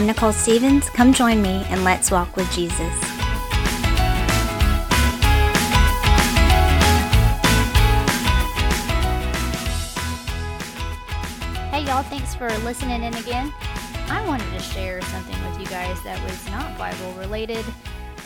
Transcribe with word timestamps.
I'm 0.00 0.06
Nicole 0.06 0.32
Stevens. 0.32 0.88
Come 0.88 1.12
join 1.12 1.42
me 1.42 1.62
and 1.68 1.84
let's 1.84 2.10
walk 2.10 2.34
with 2.34 2.50
Jesus. 2.52 2.80
Hey, 11.68 11.84
y'all, 11.84 12.02
thanks 12.04 12.34
for 12.34 12.48
listening 12.60 13.02
in 13.02 13.12
again. 13.12 13.52
I 14.08 14.24
wanted 14.26 14.50
to 14.54 14.60
share 14.60 15.02
something 15.02 15.36
with 15.44 15.60
you 15.60 15.66
guys 15.66 16.02
that 16.04 16.18
was 16.24 16.48
not 16.48 16.78
Bible 16.78 17.12
related, 17.12 17.66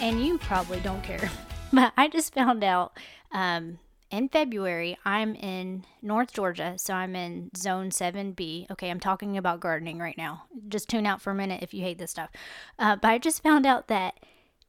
and 0.00 0.24
you 0.24 0.38
probably 0.38 0.78
don't 0.78 1.02
care. 1.02 1.28
But 1.72 1.92
I 1.96 2.06
just 2.06 2.34
found 2.34 2.62
out 2.62 2.96
um, 3.32 3.80
in 4.10 4.28
February, 4.28 4.96
I'm 5.04 5.34
in 5.34 5.84
North 6.02 6.32
Georgia, 6.32 6.74
so 6.76 6.94
I'm 6.94 7.16
in 7.16 7.50
zone 7.56 7.90
7B. 7.90 8.70
Okay, 8.70 8.90
I'm 8.90 9.00
talking 9.00 9.36
about 9.36 9.60
gardening 9.60 9.98
right 9.98 10.16
now. 10.16 10.44
Just 10.68 10.88
tune 10.88 11.06
out 11.06 11.20
for 11.20 11.30
a 11.30 11.34
minute 11.34 11.62
if 11.62 11.74
you 11.74 11.82
hate 11.82 11.98
this 11.98 12.10
stuff. 12.10 12.30
Uh, 12.78 12.96
but 12.96 13.08
I 13.08 13.18
just 13.18 13.42
found 13.42 13.66
out 13.66 13.88
that 13.88 14.20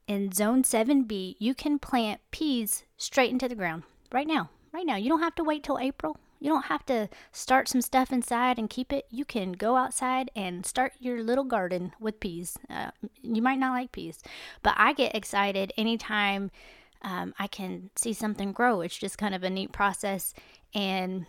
in 0.08 0.32
zone 0.32 0.64
7B, 0.64 1.36
you 1.40 1.54
can 1.54 1.80
plant 1.80 2.22
peas 2.32 2.84
straight 2.98 3.32
into 3.32 3.48
the 3.48 3.56
ground 3.56 3.84
right 4.12 4.28
now. 4.28 4.50
Right 4.72 4.86
now. 4.86 4.98
You 4.98 5.10
don't 5.10 5.22
have 5.22 5.36
to 5.36 5.44
wait 5.44 5.64
till 5.64 5.80
April. 5.80 6.18
You 6.40 6.50
don't 6.50 6.66
have 6.66 6.86
to 6.88 7.10
start 7.32 7.70
some 7.70 7.82
stuff 7.82 8.12
inside 8.12 8.60
and 8.60 8.70
keep 8.70 8.92
it. 8.92 9.06
You 9.10 9.26
can 9.26 9.54
go 9.54 9.78
outside 9.78 10.30
and 10.36 10.66
start 10.66 10.94
your 11.00 11.24
little 11.24 11.46
garden 11.46 11.94
with 12.00 12.20
peas. 12.20 12.58
Uh, 12.70 12.92
you 13.22 13.42
might 13.42 13.58
not 13.58 13.72
like 13.72 13.92
peas, 13.92 14.22
but 14.62 14.76
I 14.78 14.94
get 14.94 15.16
excited 15.16 15.72
anytime 15.78 16.52
um, 17.06 17.34
I 17.40 17.48
can 17.48 17.92
see 17.96 18.12
something 18.12 18.52
grow. 18.52 18.82
It's 18.82 18.98
just 18.98 19.18
kind 19.18 19.36
of 19.36 19.44
a 19.44 19.50
neat 19.50 19.72
process, 19.72 20.34
and 20.74 21.28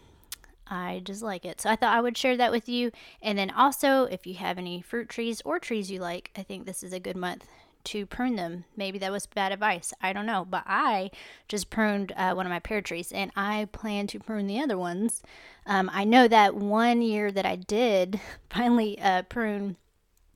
I 0.66 1.02
just 1.04 1.22
like 1.22 1.44
it. 1.44 1.60
So 1.60 1.70
I 1.70 1.76
thought 1.76 1.94
I 1.94 2.00
would 2.00 2.16
share 2.16 2.36
that 2.38 2.50
with 2.50 2.68
you. 2.68 2.90
And 3.22 3.38
then 3.38 3.50
also, 3.50 4.04
if 4.04 4.26
you 4.26 4.34
have 4.34 4.58
any 4.58 4.80
fruit 4.80 5.08
trees 5.08 5.42
or 5.44 5.58
trees 5.58 5.90
you 5.90 6.00
like, 6.00 6.30
I 6.34 6.42
think 6.42 6.66
this 6.66 6.82
is 6.82 6.92
a 6.92 6.98
good 6.98 7.16
month 7.16 7.46
to 7.84 8.04
prune 8.06 8.34
them. 8.34 8.64
Maybe 8.76 8.98
that 8.98 9.12
was 9.12 9.26
bad 9.26 9.52
advice. 9.52 9.92
I 10.00 10.12
don't 10.12 10.26
know. 10.26 10.44
But 10.48 10.64
I 10.66 11.10
just 11.46 11.70
pruned 11.70 12.12
uh, 12.16 12.34
one 12.34 12.46
of 12.46 12.50
my 12.50 12.58
pear 12.58 12.80
trees 12.80 13.12
and 13.12 13.30
I 13.36 13.68
plan 13.70 14.08
to 14.08 14.18
prune 14.18 14.48
the 14.48 14.60
other 14.60 14.76
ones. 14.76 15.22
Um, 15.66 15.88
I 15.92 16.04
know 16.04 16.26
that 16.26 16.56
one 16.56 17.00
year 17.00 17.30
that 17.30 17.46
I 17.46 17.56
did 17.56 18.18
finally 18.50 18.98
uh, 19.00 19.22
prune 19.22 19.76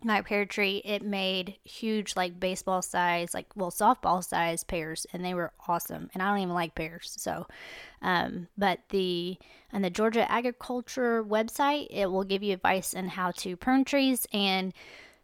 my 0.03 0.23
pear 0.23 0.47
tree, 0.47 0.83
it 0.85 1.03
made 1.03 1.57
huge, 1.65 2.17
like 2.17 2.41
baseball 2.41 2.83
size, 2.83 3.35
like 3.35 3.47
well, 3.55 3.71
softball 3.71 4.25
size 4.25 4.65
pears, 4.65 5.07
and 5.13 5.25
they 5.25 5.35
were 5.35 5.53
awesome. 5.69 6.11
And 6.15 6.23
I 6.23 6.31
don't 6.31 6.39
even 6.39 6.55
like 6.55 6.75
pears, 6.75 7.15
so. 7.17 7.47
Um, 8.03 8.49
but 8.57 8.81
the 8.89 9.39
on 9.73 9.83
the 9.83 9.91
Georgia 9.91 10.31
Agriculture 10.31 11.23
website, 11.23 11.89
it 11.91 12.07
will 12.07 12.25
give 12.25 12.43
you 12.43 12.55
advice 12.55 12.95
on 12.95 13.09
how 13.09 13.31
to 13.33 13.57
prune 13.57 13.85
trees, 13.85 14.27
and 14.33 14.73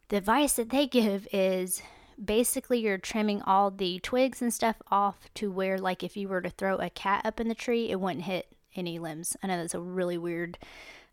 the 0.09 0.17
advice 0.17 0.55
that 0.55 0.71
they 0.71 0.87
give 0.87 1.27
is 1.33 1.83
basically 2.23 2.81
you're 2.81 2.99
trimming 2.99 3.43
all 3.43 3.71
the 3.71 3.99
twigs 4.01 4.41
and 4.41 4.53
stuff 4.53 4.77
off 4.91 5.17
to 5.35 5.51
where, 5.51 5.79
like, 5.79 6.03
if 6.03 6.17
you 6.17 6.29
were 6.29 6.41
to 6.41 6.51
throw 6.51 6.77
a 6.77 6.91
cat 6.91 7.25
up 7.25 7.41
in 7.41 7.49
the 7.49 7.55
tree, 7.55 7.91
it 7.91 8.01
wouldn't 8.01 8.25
hit 8.25 8.47
any 8.75 8.99
limbs. 8.99 9.37
I 9.43 9.47
know 9.47 9.57
that's 9.57 9.75
a 9.75 9.81
really 9.81 10.19
weird 10.19 10.59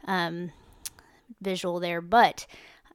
um, 0.06 0.52
visual 1.42 1.80
there, 1.80 2.02
but 2.02 2.46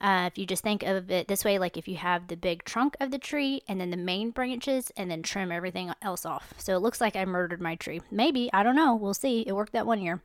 uh, 0.01 0.29
if 0.31 0.39
you 0.39 0.47
just 0.47 0.63
think 0.63 0.83
of 0.83 1.11
it 1.11 1.29
this 1.29 1.45
way, 1.45 1.59
like 1.59 1.77
if 1.77 1.89
you 1.89 1.97
have 1.97 2.29
the 2.29 2.37
big 2.37 2.65
trunk 2.65 2.97
of 3.01 3.11
the 3.11 3.19
tree 3.19 3.63
and 3.69 3.81
then 3.81 3.91
the 3.91 3.97
main 3.97 4.31
branches 4.31 4.93
and 4.97 5.11
then 5.11 5.23
trim 5.23 5.51
everything 5.51 5.93
else 6.03 6.25
off. 6.25 6.55
So 6.59 6.77
it 6.77 6.81
looks 6.81 7.01
like 7.01 7.17
I 7.17 7.25
murdered 7.25 7.61
my 7.61 7.75
tree. 7.75 8.01
Maybe, 8.11 8.51
I 8.53 8.63
don't 8.63 8.77
know. 8.77 8.95
We'll 8.95 9.15
see. 9.15 9.45
It 9.47 9.55
worked 9.55 9.73
that 9.73 9.87
one 9.87 10.01
year. 10.01 10.23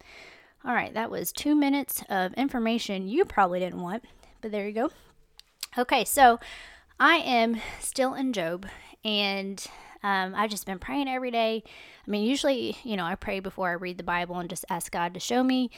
All 0.66 0.74
right, 0.74 0.94
that 0.94 1.12
was 1.12 1.32
two 1.32 1.56
minutes 1.56 2.04
of 2.08 2.34
information 2.36 3.08
you 3.08 3.26
probably 3.26 3.60
didn't 3.60 3.82
want, 3.82 4.06
but 4.42 4.52
there 4.52 4.68
you 4.68 4.74
go. 4.74 4.92
Okay, 5.78 6.06
so 6.06 6.40
I 7.00 7.16
am 7.18 7.58
still 7.80 8.14
in 8.14 8.32
Job 8.32 8.68
and 9.04 9.66
um, 10.04 10.36
I've 10.36 10.50
just 10.50 10.66
been 10.66 10.80
praying 10.80 11.08
every 11.08 11.32
day. 11.32 11.64
I 12.06 12.12
mean, 12.12 12.26
usually, 12.26 12.78
you 12.84 12.96
know, 12.96 13.06
I 13.06 13.16
pray 13.16 13.40
before 13.40 13.70
I 13.70 13.74
read 13.74 13.98
the 13.98 14.04
Bible 14.04 14.38
and 14.38 14.50
just 14.50 14.66
ask 14.70 14.92
God 14.92 15.14
to 15.14 15.20
show 15.20 15.44
me 15.44 15.72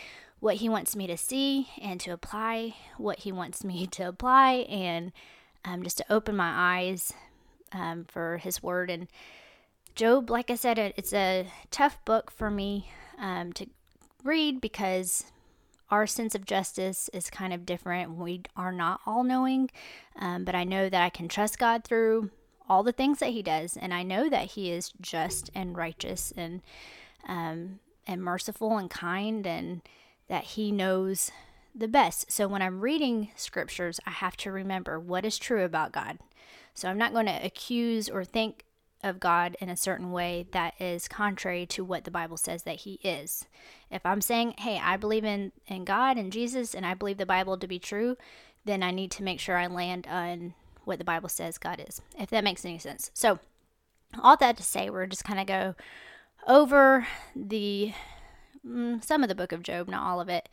what 0.46 0.58
He 0.58 0.70
wants 0.70 0.96
me 0.96 1.08
to 1.08 1.18
see 1.18 1.70
and 1.82 2.00
to 2.02 2.12
apply 2.12 2.76
what 2.98 3.20
He 3.20 3.32
wants 3.32 3.64
me 3.64 3.88
to 3.88 4.04
apply 4.08 4.68
and 4.70 5.12
um, 5.66 5.82
just 5.82 5.98
to 5.98 6.06
open 6.08 6.36
my 6.36 6.54
eyes 6.56 7.12
um, 7.72 8.06
for 8.08 8.38
His 8.38 8.62
Word. 8.62 8.92
And 8.92 9.08
Job, 9.96 10.30
like 10.30 10.52
I 10.52 10.56
said, 10.56 10.78
it's 10.78 11.14
a 11.14 11.48
tough 11.72 11.98
book 12.06 12.30
for 12.30 12.52
me 12.52 12.92
um, 13.18 13.54
to 13.54 13.66
read 14.24 14.62
because 14.62 15.32
our 15.90 16.06
sense 16.06 16.36
of 16.36 16.46
justice 16.46 17.10
is 17.12 17.32
kind 17.32 17.52
of 17.52 17.66
different. 17.66 18.16
We 18.16 18.44
are 18.56 18.72
not 18.72 19.02
all 19.08 19.24
knowing, 19.24 19.72
um, 20.20 20.46
but 20.46 20.54
I 20.54 20.64
know 20.64 20.90
that 20.90 21.02
I 21.02 21.10
can 21.10 21.28
trust 21.28 21.58
God 21.58 21.84
through 21.84 22.30
all 22.70 22.84
the 22.84 22.92
things 22.92 23.18
that 23.18 23.32
He 23.32 23.42
does, 23.42 23.78
and 23.78 23.96
I 23.96 24.04
know 24.04 24.30
that 24.30 24.52
He 24.52 24.70
is 24.70 24.94
just 25.02 25.50
and 25.56 25.76
righteous 25.76 26.32
and 26.38 26.62
um, 27.28 27.80
and 28.06 28.22
merciful 28.22 28.78
and 28.78 28.92
kind 28.92 29.48
and 29.48 29.82
that 30.28 30.44
He 30.44 30.72
knows 30.72 31.32
the 31.74 31.88
best. 31.88 32.32
So 32.32 32.48
when 32.48 32.62
I'm 32.62 32.82
reading 32.82 33.30
scriptures, 33.36 34.00
I 34.06 34.12
have 34.12 34.38
to 34.38 34.52
remember 34.52 35.00
what 35.00 35.26
is 35.26 35.38
true 35.38 35.64
about 35.64 35.92
God. 35.92 36.20
So 36.74 36.90
I'm 36.90 36.98
not 36.98 37.14
going 37.14 37.26
to 37.26 37.46
accuse 37.46 38.10
or 38.10 38.24
think 38.24 38.66
of 39.04 39.20
God 39.20 39.56
in 39.60 39.70
a 39.70 39.78
certain 39.78 40.12
way 40.12 40.48
that 40.52 40.74
is 40.80 41.08
contrary 41.08 41.66
to 41.68 41.84
what 41.84 42.06
the 42.06 42.12
Bible 42.12 42.38
says 42.38 42.64
that 42.64 42.78
He 42.78 42.94
is. 43.04 43.46
If 43.92 44.06
I'm 44.06 44.22
saying, 44.22 44.56
hey, 44.58 44.80
I 44.82 44.98
believe 44.98 45.24
in, 45.24 45.52
in 45.68 45.86
God 45.86 46.18
and 46.18 46.32
Jesus 46.32 46.74
and 46.74 46.86
I 46.86 46.96
believe 46.96 47.18
the 47.18 47.26
Bible 47.26 47.58
to 47.58 47.68
be 47.68 47.80
true, 47.80 48.18
then 48.66 48.82
I 48.82 48.92
need 48.92 49.12
to 49.12 49.24
make 49.24 49.40
sure 49.40 49.58
I 49.58 49.68
land 49.68 50.08
on 50.08 50.56
what 50.86 50.98
the 50.98 51.06
Bible 51.06 51.30
says 51.30 51.58
God 51.58 51.84
is, 51.88 52.02
if 52.18 52.30
that 52.32 52.44
makes 52.44 52.66
any 52.66 52.80
sense. 52.80 53.12
So, 53.14 53.40
all 54.22 54.38
that 54.38 54.58
to 54.58 54.64
say, 54.64 54.90
we're 54.90 55.08
just 55.08 55.24
kind 55.26 55.40
of 55.40 55.46
go 55.46 55.76
over 56.48 57.08
the 57.36 57.94
some 59.02 59.24
of 59.24 59.30
the 59.30 59.36
book 59.36 59.52
of 59.52 59.64
Job, 59.64 59.88
not 59.88 60.04
all 60.04 60.20
of 60.20 60.30
it. 60.30 60.50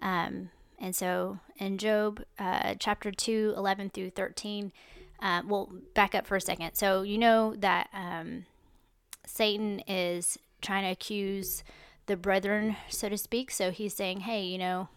Um, 0.00 0.50
and 0.78 0.94
so 0.94 1.38
in 1.56 1.78
Job 1.78 2.22
uh, 2.38 2.74
chapter 2.78 3.10
2, 3.10 3.54
11 3.56 3.90
through 3.90 4.10
13, 4.10 4.72
uh, 5.20 5.42
we'll 5.46 5.70
back 5.94 6.14
up 6.14 6.26
for 6.26 6.36
a 6.36 6.40
second. 6.40 6.74
So 6.74 7.02
you 7.02 7.18
know 7.18 7.54
that 7.56 7.88
um, 7.92 8.46
Satan 9.26 9.80
is 9.80 10.38
trying 10.60 10.84
to 10.84 10.90
accuse 10.90 11.64
the 12.06 12.16
brethren, 12.16 12.76
so 12.88 13.08
to 13.08 13.16
speak. 13.16 13.50
So 13.50 13.70
he's 13.70 13.94
saying, 13.94 14.20
hey, 14.20 14.42
you 14.44 14.58
know, 14.58 14.88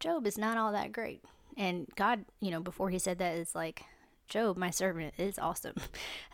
Job 0.00 0.26
is 0.26 0.36
not 0.36 0.58
all 0.58 0.72
that 0.72 0.92
great. 0.92 1.22
And 1.56 1.88
God, 1.96 2.24
you 2.40 2.50
know, 2.50 2.60
before 2.60 2.90
he 2.90 2.98
said 2.98 3.18
that, 3.18 3.36
is 3.36 3.54
like, 3.54 3.84
Job, 4.28 4.56
my 4.56 4.70
servant, 4.70 5.14
is 5.18 5.38
awesome. 5.38 5.76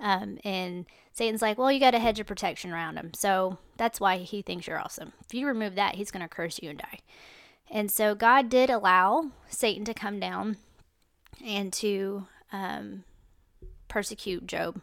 Um, 0.00 0.38
and 0.44 0.84
Satan's 1.12 1.40
like, 1.40 1.56
well, 1.56 1.72
you 1.72 1.80
got 1.80 1.94
a 1.94 1.98
hedge 1.98 2.20
of 2.20 2.26
protection 2.26 2.72
around 2.72 2.96
him. 2.96 3.14
So 3.14 3.58
that's 3.76 4.00
why 4.00 4.18
he 4.18 4.42
thinks 4.42 4.66
you're 4.66 4.80
awesome. 4.80 5.12
If 5.24 5.32
you 5.32 5.46
remove 5.46 5.76
that, 5.76 5.94
he's 5.94 6.10
going 6.10 6.22
to 6.22 6.28
curse 6.28 6.60
you 6.60 6.70
and 6.70 6.78
die. 6.78 6.98
And 7.70 7.90
so 7.90 8.14
God 8.14 8.50
did 8.50 8.68
allow 8.68 9.30
Satan 9.48 9.84
to 9.86 9.94
come 9.94 10.20
down 10.20 10.58
and 11.42 11.72
to 11.74 12.26
um, 12.52 13.04
persecute 13.88 14.46
Job 14.46 14.80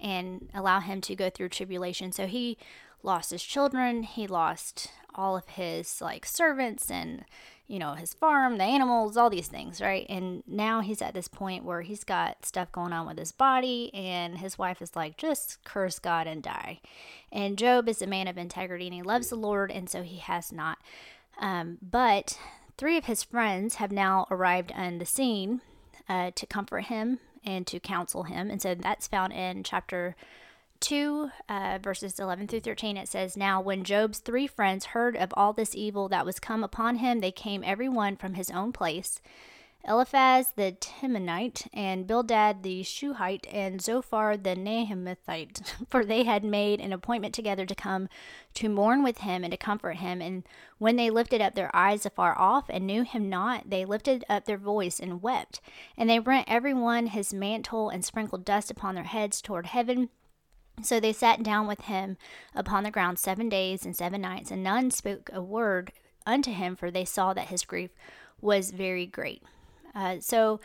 and 0.00 0.48
allow 0.54 0.80
him 0.80 1.00
to 1.02 1.14
go 1.14 1.30
through 1.30 1.50
tribulation. 1.50 2.10
So 2.12 2.26
he 2.26 2.58
lost 3.02 3.30
his 3.30 3.42
children, 3.42 4.02
he 4.02 4.26
lost 4.26 4.90
all 5.14 5.36
of 5.36 5.48
his 5.48 6.00
like 6.00 6.26
servants 6.26 6.90
and 6.90 7.24
you 7.68 7.78
know, 7.78 7.94
his 7.94 8.14
farm, 8.14 8.58
the 8.58 8.64
animals, 8.64 9.16
all 9.16 9.28
these 9.28 9.48
things, 9.48 9.80
right? 9.80 10.06
And 10.08 10.42
now 10.46 10.80
he's 10.80 11.02
at 11.02 11.14
this 11.14 11.26
point 11.26 11.64
where 11.64 11.82
he's 11.82 12.04
got 12.04 12.46
stuff 12.46 12.70
going 12.70 12.92
on 12.92 13.06
with 13.06 13.18
his 13.18 13.32
body, 13.32 13.90
and 13.92 14.38
his 14.38 14.56
wife 14.56 14.80
is 14.80 14.94
like, 14.94 15.16
just 15.16 15.64
curse 15.64 15.98
God 15.98 16.26
and 16.26 16.42
die. 16.42 16.80
And 17.32 17.58
Job 17.58 17.88
is 17.88 18.00
a 18.00 18.06
man 18.06 18.28
of 18.28 18.38
integrity 18.38 18.86
and 18.86 18.94
he 18.94 19.02
loves 19.02 19.28
the 19.28 19.36
Lord, 19.36 19.72
and 19.72 19.90
so 19.90 20.02
he 20.02 20.18
has 20.18 20.52
not. 20.52 20.78
Um, 21.40 21.78
but 21.82 22.38
three 22.78 22.96
of 22.96 23.06
his 23.06 23.22
friends 23.22 23.76
have 23.76 23.92
now 23.92 24.26
arrived 24.30 24.72
on 24.72 24.98
the 24.98 25.06
scene 25.06 25.60
uh, 26.08 26.30
to 26.34 26.46
comfort 26.46 26.84
him 26.84 27.18
and 27.44 27.66
to 27.66 27.80
counsel 27.80 28.24
him. 28.24 28.50
And 28.50 28.62
so 28.62 28.74
that's 28.74 29.06
found 29.06 29.32
in 29.32 29.62
chapter 29.62 30.14
2, 30.80 31.30
uh, 31.48 31.78
verses 31.82 32.18
11 32.18 32.48
through 32.48 32.60
13, 32.60 32.96
it 32.96 33.08
says, 33.08 33.36
Now 33.36 33.60
when 33.60 33.84
Job's 33.84 34.18
three 34.18 34.46
friends 34.46 34.86
heard 34.86 35.16
of 35.16 35.32
all 35.36 35.52
this 35.52 35.74
evil 35.74 36.08
that 36.08 36.26
was 36.26 36.38
come 36.38 36.62
upon 36.62 36.96
him, 36.96 37.20
they 37.20 37.32
came 37.32 37.62
every 37.64 37.88
one 37.88 38.16
from 38.16 38.34
his 38.34 38.50
own 38.50 38.72
place. 38.72 39.20
Eliphaz 39.88 40.52
the 40.56 40.72
Temanite, 40.80 41.68
and 41.72 42.08
Bildad 42.08 42.64
the 42.64 42.82
Shuhite, 42.82 43.46
and 43.52 43.80
Zophar 43.80 44.36
the 44.36 44.56
Naamathite, 44.56 45.62
for 45.88 46.04
they 46.04 46.24
had 46.24 46.42
made 46.42 46.80
an 46.80 46.92
appointment 46.92 47.34
together 47.34 47.64
to 47.64 47.74
come 47.74 48.08
to 48.54 48.68
mourn 48.68 49.04
with 49.04 49.18
him 49.18 49.44
and 49.44 49.52
to 49.52 49.56
comfort 49.56 49.98
him. 49.98 50.20
And 50.20 50.42
when 50.78 50.96
they 50.96 51.08
lifted 51.08 51.40
up 51.40 51.54
their 51.54 51.74
eyes 51.74 52.04
afar 52.04 52.36
off 52.36 52.64
and 52.68 52.86
knew 52.86 53.02
him 53.02 53.28
not, 53.28 53.70
they 53.70 53.84
lifted 53.84 54.24
up 54.28 54.44
their 54.44 54.58
voice 54.58 54.98
and 54.98 55.22
wept. 55.22 55.60
And 55.96 56.10
they 56.10 56.18
rent 56.18 56.48
every 56.48 56.74
one 56.74 57.06
his 57.06 57.32
mantle 57.32 57.88
and 57.88 58.04
sprinkled 58.04 58.44
dust 58.44 58.72
upon 58.72 58.96
their 58.96 59.04
heads 59.04 59.40
toward 59.40 59.66
heaven 59.66 60.08
so 60.82 61.00
they 61.00 61.12
sat 61.12 61.42
down 61.42 61.66
with 61.66 61.82
him 61.82 62.16
upon 62.54 62.84
the 62.84 62.90
ground 62.90 63.18
seven 63.18 63.48
days 63.48 63.84
and 63.84 63.96
seven 63.96 64.20
nights, 64.20 64.50
and 64.50 64.62
none 64.62 64.90
spoke 64.90 65.30
a 65.32 65.42
word 65.42 65.92
unto 66.26 66.52
him, 66.52 66.76
for 66.76 66.90
they 66.90 67.04
saw 67.04 67.32
that 67.32 67.48
his 67.48 67.64
grief 67.64 67.90
was 68.40 68.70
very 68.70 69.06
great. 69.06 69.42
Uh, 69.94 70.16
so 70.20 70.60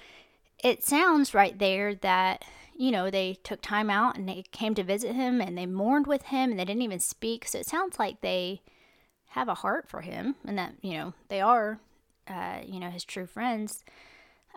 it 0.63 0.83
sounds 0.83 1.33
right 1.33 1.57
there 1.57 1.95
that 1.95 2.43
you 2.75 2.91
know 2.91 3.09
they 3.09 3.37
took 3.43 3.61
time 3.61 3.89
out 3.89 4.17
and 4.17 4.27
they 4.27 4.43
came 4.51 4.73
to 4.75 4.83
visit 4.83 5.13
him 5.13 5.41
and 5.41 5.57
they 5.57 5.65
mourned 5.65 6.07
with 6.07 6.23
him 6.23 6.51
and 6.51 6.59
they 6.59 6.65
didn't 6.65 6.81
even 6.81 6.99
speak 6.99 7.47
so 7.47 7.59
it 7.59 7.65
sounds 7.65 7.99
like 7.99 8.21
they 8.21 8.61
have 9.29 9.47
a 9.47 9.55
heart 9.55 9.87
for 9.87 10.01
him 10.01 10.35
and 10.45 10.57
that 10.57 10.73
you 10.81 10.93
know 10.93 11.13
they 11.29 11.41
are 11.41 11.79
uh, 12.27 12.59
you 12.65 12.79
know 12.79 12.89
his 12.89 13.03
true 13.03 13.25
friends 13.25 13.83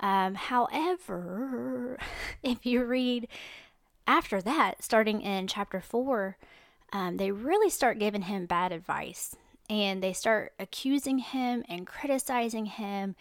um, 0.01 0.35
however 0.35 1.99
if 2.43 2.65
you 2.65 2.85
read 2.85 3.29
after 4.07 4.41
that 4.41 4.83
starting 4.83 5.21
in 5.21 5.47
chapter 5.47 5.81
4 5.81 6.37
um, 6.93 7.17
they 7.17 7.31
really 7.31 7.71
start 7.71 7.99
giving 7.99 8.23
him 8.23 8.47
bad 8.47 8.73
advice 8.73 9.37
and 9.69 10.03
they 10.03 10.13
start 10.13 10.53
accusing 10.59 11.19
him 11.19 11.65
and 11.69 11.87
criticizing 11.87 12.67
him 12.67 13.17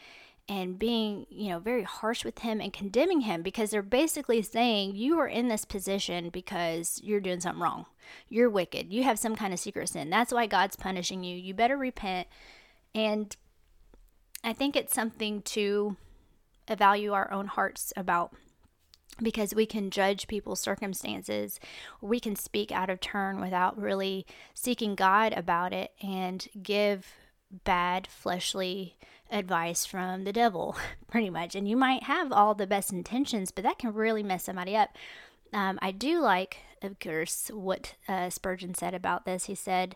and 0.50 0.78
being, 0.78 1.26
you 1.30 1.50
know, 1.50 1.60
very 1.60 1.84
harsh 1.84 2.26
with 2.26 2.40
him 2.40 2.60
and 2.60 2.74
condemning 2.74 3.22
him 3.22 3.42
because 3.42 3.72
they're 3.72 3.82
basically 3.82 4.42
saying 4.42 4.96
you 4.96 5.18
are 5.20 5.28
in 5.28 5.48
this 5.48 5.64
position 5.64 6.30
because 6.30 7.00
you're 7.02 7.22
doing 7.22 7.40
something 7.40 7.62
wrong. 7.62 7.86
You're 8.28 8.50
wicked. 8.50 8.92
You 8.92 9.04
have 9.04 9.18
some 9.18 9.36
kind 9.36 9.54
of 9.54 9.60
secret 9.60 9.90
sin. 9.90 10.10
That's 10.10 10.34
why 10.34 10.48
God's 10.48 10.76
punishing 10.76 11.24
you. 11.24 11.36
You 11.36 11.54
better 11.54 11.78
repent. 11.78 12.28
And 12.94 13.36
I 14.44 14.52
think 14.52 14.76
it's 14.76 14.94
something 14.94 15.42
to 15.44 15.96
evaluate 16.68 17.16
our 17.16 17.32
own 17.32 17.48
hearts 17.48 17.94
about 17.96 18.36
because 19.22 19.54
we 19.54 19.66
can 19.66 19.90
judge 19.90 20.28
people's 20.28 20.60
circumstances. 20.60 21.60
We 22.02 22.20
can 22.20 22.36
speak 22.36 22.72
out 22.72 22.90
of 22.90 23.00
turn 23.00 23.40
without 23.40 23.80
really 23.80 24.26
seeking 24.54 24.96
God 24.96 25.34
about 25.34 25.74
it 25.74 25.92
and 26.02 26.48
give 26.62 27.14
bad 27.64 28.08
fleshly 28.08 28.98
advice 29.32 29.86
from 29.86 30.24
the 30.24 30.34
devil, 30.34 30.76
pretty 31.08 31.30
much. 31.30 31.56
And 31.56 31.68
you 31.68 31.76
might 31.78 32.04
have 32.04 32.32
all 32.32 32.54
the 32.54 32.68
best 32.68 32.92
intentions, 32.92 33.52
but 33.52 33.64
that 33.64 33.80
can 33.80 33.94
really 33.94 34.24
mess 34.24 34.44
somebody 34.44 34.76
up. 34.76 34.90
Um, 35.54 35.78
I 35.82 35.92
do 35.92 36.20
like, 36.20 36.58
of 36.82 37.00
course, 37.00 37.52
what 37.54 37.96
uh, 38.08 38.30
Spurgeon 38.30 38.74
said 38.74 38.94
about 38.94 39.26
this. 39.26 39.46
He 39.46 39.56
said, 39.56 39.96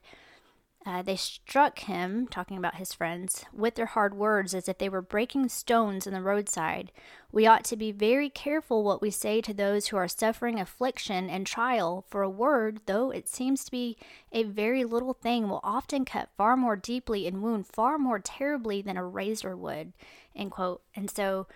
uh, 0.87 1.01
they 1.01 1.17
struck 1.17 1.79
him, 1.79 2.27
talking 2.27 2.55
about 2.55 2.75
his 2.75 2.93
friends, 2.93 3.43
with 3.51 3.75
their 3.75 3.87
hard 3.87 4.13
words 4.13 4.53
as 4.55 4.69
if 4.69 4.77
they 4.77 4.87
were 4.87 5.01
breaking 5.01 5.49
stones 5.49 6.07
in 6.07 6.13
the 6.13 6.21
roadside. 6.21 6.93
We 7.29 7.45
ought 7.45 7.65
to 7.65 7.75
be 7.75 7.91
very 7.91 8.29
careful 8.29 8.85
what 8.85 9.01
we 9.01 9.11
say 9.11 9.41
to 9.41 9.53
those 9.53 9.87
who 9.87 9.97
are 9.97 10.07
suffering 10.07 10.61
affliction 10.61 11.29
and 11.29 11.45
trial, 11.45 12.05
for 12.07 12.21
a 12.21 12.29
word, 12.29 12.79
though 12.85 13.11
it 13.11 13.27
seems 13.27 13.65
to 13.65 13.71
be 13.71 13.97
a 14.31 14.43
very 14.43 14.85
little 14.85 15.13
thing, 15.13 15.49
will 15.49 15.59
often 15.61 16.05
cut 16.05 16.29
far 16.37 16.55
more 16.55 16.77
deeply 16.77 17.27
and 17.27 17.43
wound 17.43 17.67
far 17.67 17.97
more 17.97 18.19
terribly 18.19 18.81
than 18.81 18.95
a 18.95 19.05
razor 19.05 19.57
would. 19.57 19.91
End 20.37 20.51
quote. 20.51 20.81
And 20.95 21.11
so 21.11 21.47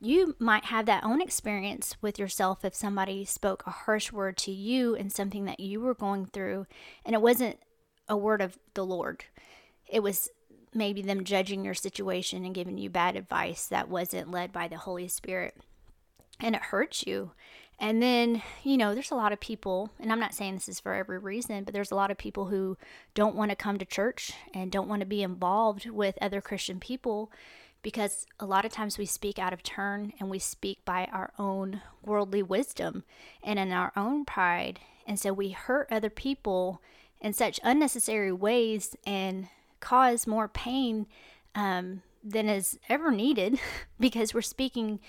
you 0.00 0.34
might 0.40 0.64
have 0.64 0.86
that 0.86 1.04
own 1.04 1.20
experience 1.20 1.94
with 2.02 2.18
yourself 2.18 2.64
if 2.64 2.74
somebody 2.74 3.24
spoke 3.24 3.62
a 3.68 3.70
harsh 3.70 4.10
word 4.10 4.36
to 4.38 4.50
you 4.50 4.96
in 4.96 5.10
something 5.10 5.44
that 5.44 5.60
you 5.60 5.80
were 5.80 5.94
going 5.94 6.26
through 6.26 6.66
and 7.04 7.14
it 7.14 7.22
wasn't 7.22 7.58
a 8.08 8.16
word 8.16 8.40
of 8.40 8.58
the 8.74 8.84
Lord. 8.84 9.24
It 9.88 10.02
was 10.02 10.28
maybe 10.72 11.02
them 11.02 11.24
judging 11.24 11.64
your 11.64 11.74
situation 11.74 12.44
and 12.44 12.54
giving 12.54 12.78
you 12.78 12.90
bad 12.90 13.16
advice 13.16 13.66
that 13.66 13.88
wasn't 13.88 14.30
led 14.30 14.52
by 14.52 14.68
the 14.68 14.78
Holy 14.78 15.08
Spirit. 15.08 15.56
And 16.40 16.54
it 16.54 16.62
hurts 16.62 17.06
you. 17.06 17.30
And 17.78 18.02
then, 18.02 18.42
you 18.62 18.76
know, 18.76 18.94
there's 18.94 19.10
a 19.10 19.16
lot 19.16 19.32
of 19.32 19.40
people, 19.40 19.90
and 19.98 20.12
I'm 20.12 20.20
not 20.20 20.34
saying 20.34 20.54
this 20.54 20.68
is 20.68 20.80
for 20.80 20.94
every 20.94 21.18
reason, 21.18 21.64
but 21.64 21.74
there's 21.74 21.90
a 21.90 21.96
lot 21.96 22.10
of 22.10 22.18
people 22.18 22.46
who 22.46 22.76
don't 23.14 23.34
want 23.34 23.50
to 23.50 23.56
come 23.56 23.78
to 23.78 23.84
church 23.84 24.32
and 24.52 24.70
don't 24.70 24.88
want 24.88 25.00
to 25.00 25.06
be 25.06 25.22
involved 25.22 25.88
with 25.90 26.16
other 26.20 26.40
Christian 26.40 26.78
people 26.78 27.32
because 27.82 28.26
a 28.40 28.46
lot 28.46 28.64
of 28.64 28.72
times 28.72 28.96
we 28.96 29.06
speak 29.06 29.38
out 29.38 29.52
of 29.52 29.62
turn 29.62 30.12
and 30.18 30.30
we 30.30 30.38
speak 30.38 30.84
by 30.84 31.04
our 31.12 31.32
own 31.38 31.82
worldly 32.02 32.42
wisdom 32.42 33.04
and 33.42 33.58
in 33.58 33.72
our 33.72 33.92
own 33.96 34.24
pride. 34.24 34.80
And 35.06 35.20
so 35.20 35.32
we 35.32 35.50
hurt 35.50 35.88
other 35.90 36.10
people 36.10 36.80
in 37.24 37.32
such 37.32 37.58
unnecessary 37.64 38.30
ways 38.30 38.94
and 39.06 39.48
cause 39.80 40.26
more 40.26 40.46
pain 40.46 41.06
um, 41.54 42.02
than 42.22 42.50
is 42.50 42.78
ever 42.90 43.10
needed 43.10 43.58
because 43.98 44.34
we're 44.34 44.42
speaking 44.42 45.00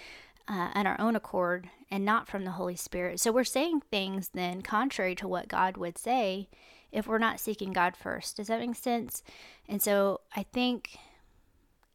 uh, 0.47 0.69
on 0.73 0.87
our 0.87 0.99
own 0.99 1.17
accord 1.17 1.69
and 1.91 2.05
not 2.05 2.29
from 2.29 2.45
the 2.45 2.51
Holy 2.51 2.77
Spirit. 2.77 3.19
So 3.19 3.33
we're 3.33 3.43
saying 3.43 3.81
things 3.91 4.29
then 4.33 4.61
contrary 4.61 5.13
to 5.15 5.27
what 5.27 5.49
God 5.49 5.75
would 5.75 5.97
say 5.97 6.47
if 6.89 7.05
we're 7.05 7.17
not 7.17 7.41
seeking 7.41 7.73
God 7.73 7.97
first. 7.97 8.37
Does 8.37 8.47
that 8.47 8.61
make 8.61 8.75
sense? 8.75 9.21
And 9.67 9.81
so 9.81 10.21
I 10.33 10.43
think 10.43 10.97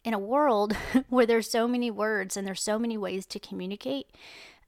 in 0.05 0.13
a 0.13 0.19
world 0.19 0.75
where 1.09 1.25
there's 1.25 1.51
so 1.51 1.67
many 1.67 1.91
words 1.91 2.37
and 2.37 2.47
there's 2.47 2.63
so 2.63 2.79
many 2.79 2.99
ways 2.99 3.25
to 3.25 3.39
communicate, 3.39 4.07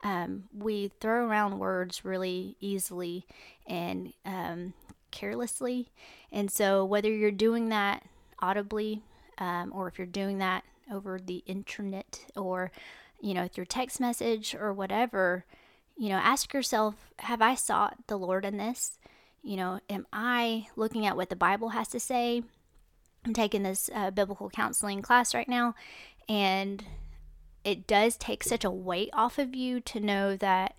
um, 0.02 0.44
we 0.56 0.90
throw 1.00 1.26
around 1.26 1.58
words 1.58 2.06
really 2.06 2.56
easily 2.58 3.26
and 3.66 4.12
um, 4.25 4.72
carelessly. 5.12 5.91
And 6.32 6.50
so, 6.50 6.85
whether 6.85 7.09
you're 7.09 7.31
doing 7.31 7.69
that 7.69 8.03
audibly 8.41 9.03
um, 9.38 9.73
or 9.75 9.88
if 9.88 9.99
you're 9.99 10.06
doing 10.06 10.38
that 10.38 10.64
over 10.93 11.19
the 11.19 11.44
internet 11.47 12.20
or, 12.37 12.73
you 13.20 13.35
know, 13.35 13.47
through 13.47 13.67
text 13.67 14.00
message 14.00 14.55
or 14.59 14.73
whatever, 14.73 15.44
you 15.97 16.09
know, 16.09 16.17
ask 16.17 16.53
yourself 16.53 17.12
Have 17.20 17.43
I 17.43 17.55
sought 17.55 17.97
the 18.09 18.19
Lord 18.19 18.44
in 18.44 18.56
this? 18.56 18.99
You 19.43 19.56
know, 19.56 19.81
am 19.91 20.06
I 20.12 20.67
looking 20.76 21.06
at 21.06 21.17
what 21.17 21.29
the 21.29 21.37
Bible 21.37 21.70
has 21.70 21.88
to 21.88 22.00
say? 22.00 22.43
I'm 23.25 23.35
taking 23.35 23.62
this 23.62 23.88
uh, 23.94 24.11
biblical 24.11 24.50
counseling 24.50 25.03
class 25.03 25.35
right 25.35 25.49
now, 25.49 25.75
and 26.29 26.85
it 27.64 27.87
does 27.87 28.17
take 28.17 28.43
such 28.43 28.64
a 28.64 28.70
weight 28.70 29.11
off 29.12 29.38
of 29.38 29.55
you 29.55 29.81
to 29.81 30.00
know 30.00 30.37
that 30.37 30.75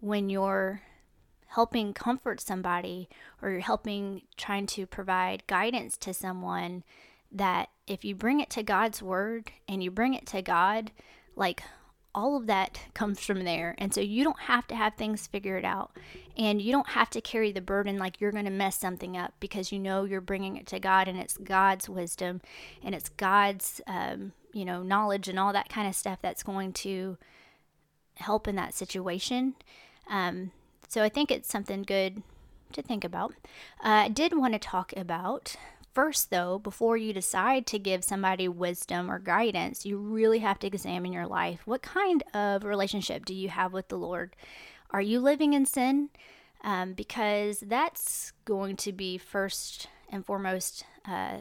when 0.00 0.28
you're 0.28 0.82
helping 1.54 1.94
comfort 1.94 2.40
somebody 2.40 3.08
or 3.40 3.50
you're 3.50 3.60
helping 3.60 4.22
trying 4.36 4.66
to 4.66 4.84
provide 4.86 5.46
guidance 5.46 5.96
to 5.96 6.12
someone 6.12 6.82
that 7.30 7.68
if 7.86 8.04
you 8.04 8.12
bring 8.12 8.40
it 8.40 8.50
to 8.50 8.62
God's 8.62 9.00
word 9.00 9.52
and 9.68 9.80
you 9.80 9.88
bring 9.88 10.14
it 10.14 10.26
to 10.26 10.42
God, 10.42 10.90
like 11.36 11.62
all 12.12 12.36
of 12.36 12.46
that 12.46 12.80
comes 12.94 13.20
from 13.20 13.44
there. 13.44 13.76
And 13.78 13.94
so 13.94 14.00
you 14.00 14.24
don't 14.24 14.40
have 14.40 14.66
to 14.66 14.74
have 14.74 14.94
things 14.94 15.28
figured 15.28 15.64
out 15.64 15.92
and 16.36 16.60
you 16.60 16.72
don't 16.72 16.88
have 16.88 17.10
to 17.10 17.20
carry 17.20 17.52
the 17.52 17.60
burden 17.60 17.98
like 17.98 18.20
you're 18.20 18.32
going 18.32 18.46
to 18.46 18.50
mess 18.50 18.76
something 18.76 19.16
up 19.16 19.34
because 19.38 19.70
you 19.70 19.78
know 19.78 20.02
you're 20.02 20.20
bringing 20.20 20.56
it 20.56 20.66
to 20.68 20.80
God 20.80 21.06
and 21.06 21.18
it's 21.18 21.36
God's 21.36 21.88
wisdom 21.88 22.40
and 22.82 22.96
it's 22.96 23.10
God's, 23.10 23.80
um, 23.86 24.32
you 24.52 24.64
know, 24.64 24.82
knowledge 24.82 25.28
and 25.28 25.38
all 25.38 25.52
that 25.52 25.68
kind 25.68 25.86
of 25.86 25.94
stuff 25.94 26.18
that's 26.20 26.42
going 26.42 26.72
to 26.72 27.16
help 28.16 28.48
in 28.48 28.56
that 28.56 28.74
situation. 28.74 29.54
Um, 30.10 30.50
so 30.88 31.02
I 31.02 31.08
think 31.08 31.30
it's 31.30 31.48
something 31.48 31.82
good 31.82 32.22
to 32.72 32.82
think 32.82 33.04
about. 33.04 33.34
Uh, 33.82 34.06
I 34.06 34.08
did 34.08 34.36
want 34.36 34.52
to 34.54 34.58
talk 34.58 34.92
about 34.96 35.56
first, 35.94 36.30
though, 36.30 36.58
before 36.58 36.96
you 36.96 37.12
decide 37.12 37.66
to 37.68 37.78
give 37.78 38.04
somebody 38.04 38.48
wisdom 38.48 39.10
or 39.10 39.18
guidance, 39.18 39.86
you 39.86 39.96
really 39.96 40.40
have 40.40 40.58
to 40.60 40.66
examine 40.66 41.12
your 41.12 41.26
life. 41.26 41.60
What 41.64 41.82
kind 41.82 42.22
of 42.34 42.64
relationship 42.64 43.24
do 43.24 43.34
you 43.34 43.48
have 43.48 43.72
with 43.72 43.88
the 43.88 43.96
Lord? 43.96 44.34
Are 44.90 45.00
you 45.00 45.20
living 45.20 45.54
in 45.54 45.66
sin? 45.66 46.10
Um, 46.62 46.94
because 46.94 47.60
that's 47.60 48.32
going 48.44 48.76
to 48.76 48.92
be 48.92 49.18
first 49.18 49.88
and 50.10 50.24
foremost 50.24 50.84
uh, 51.06 51.38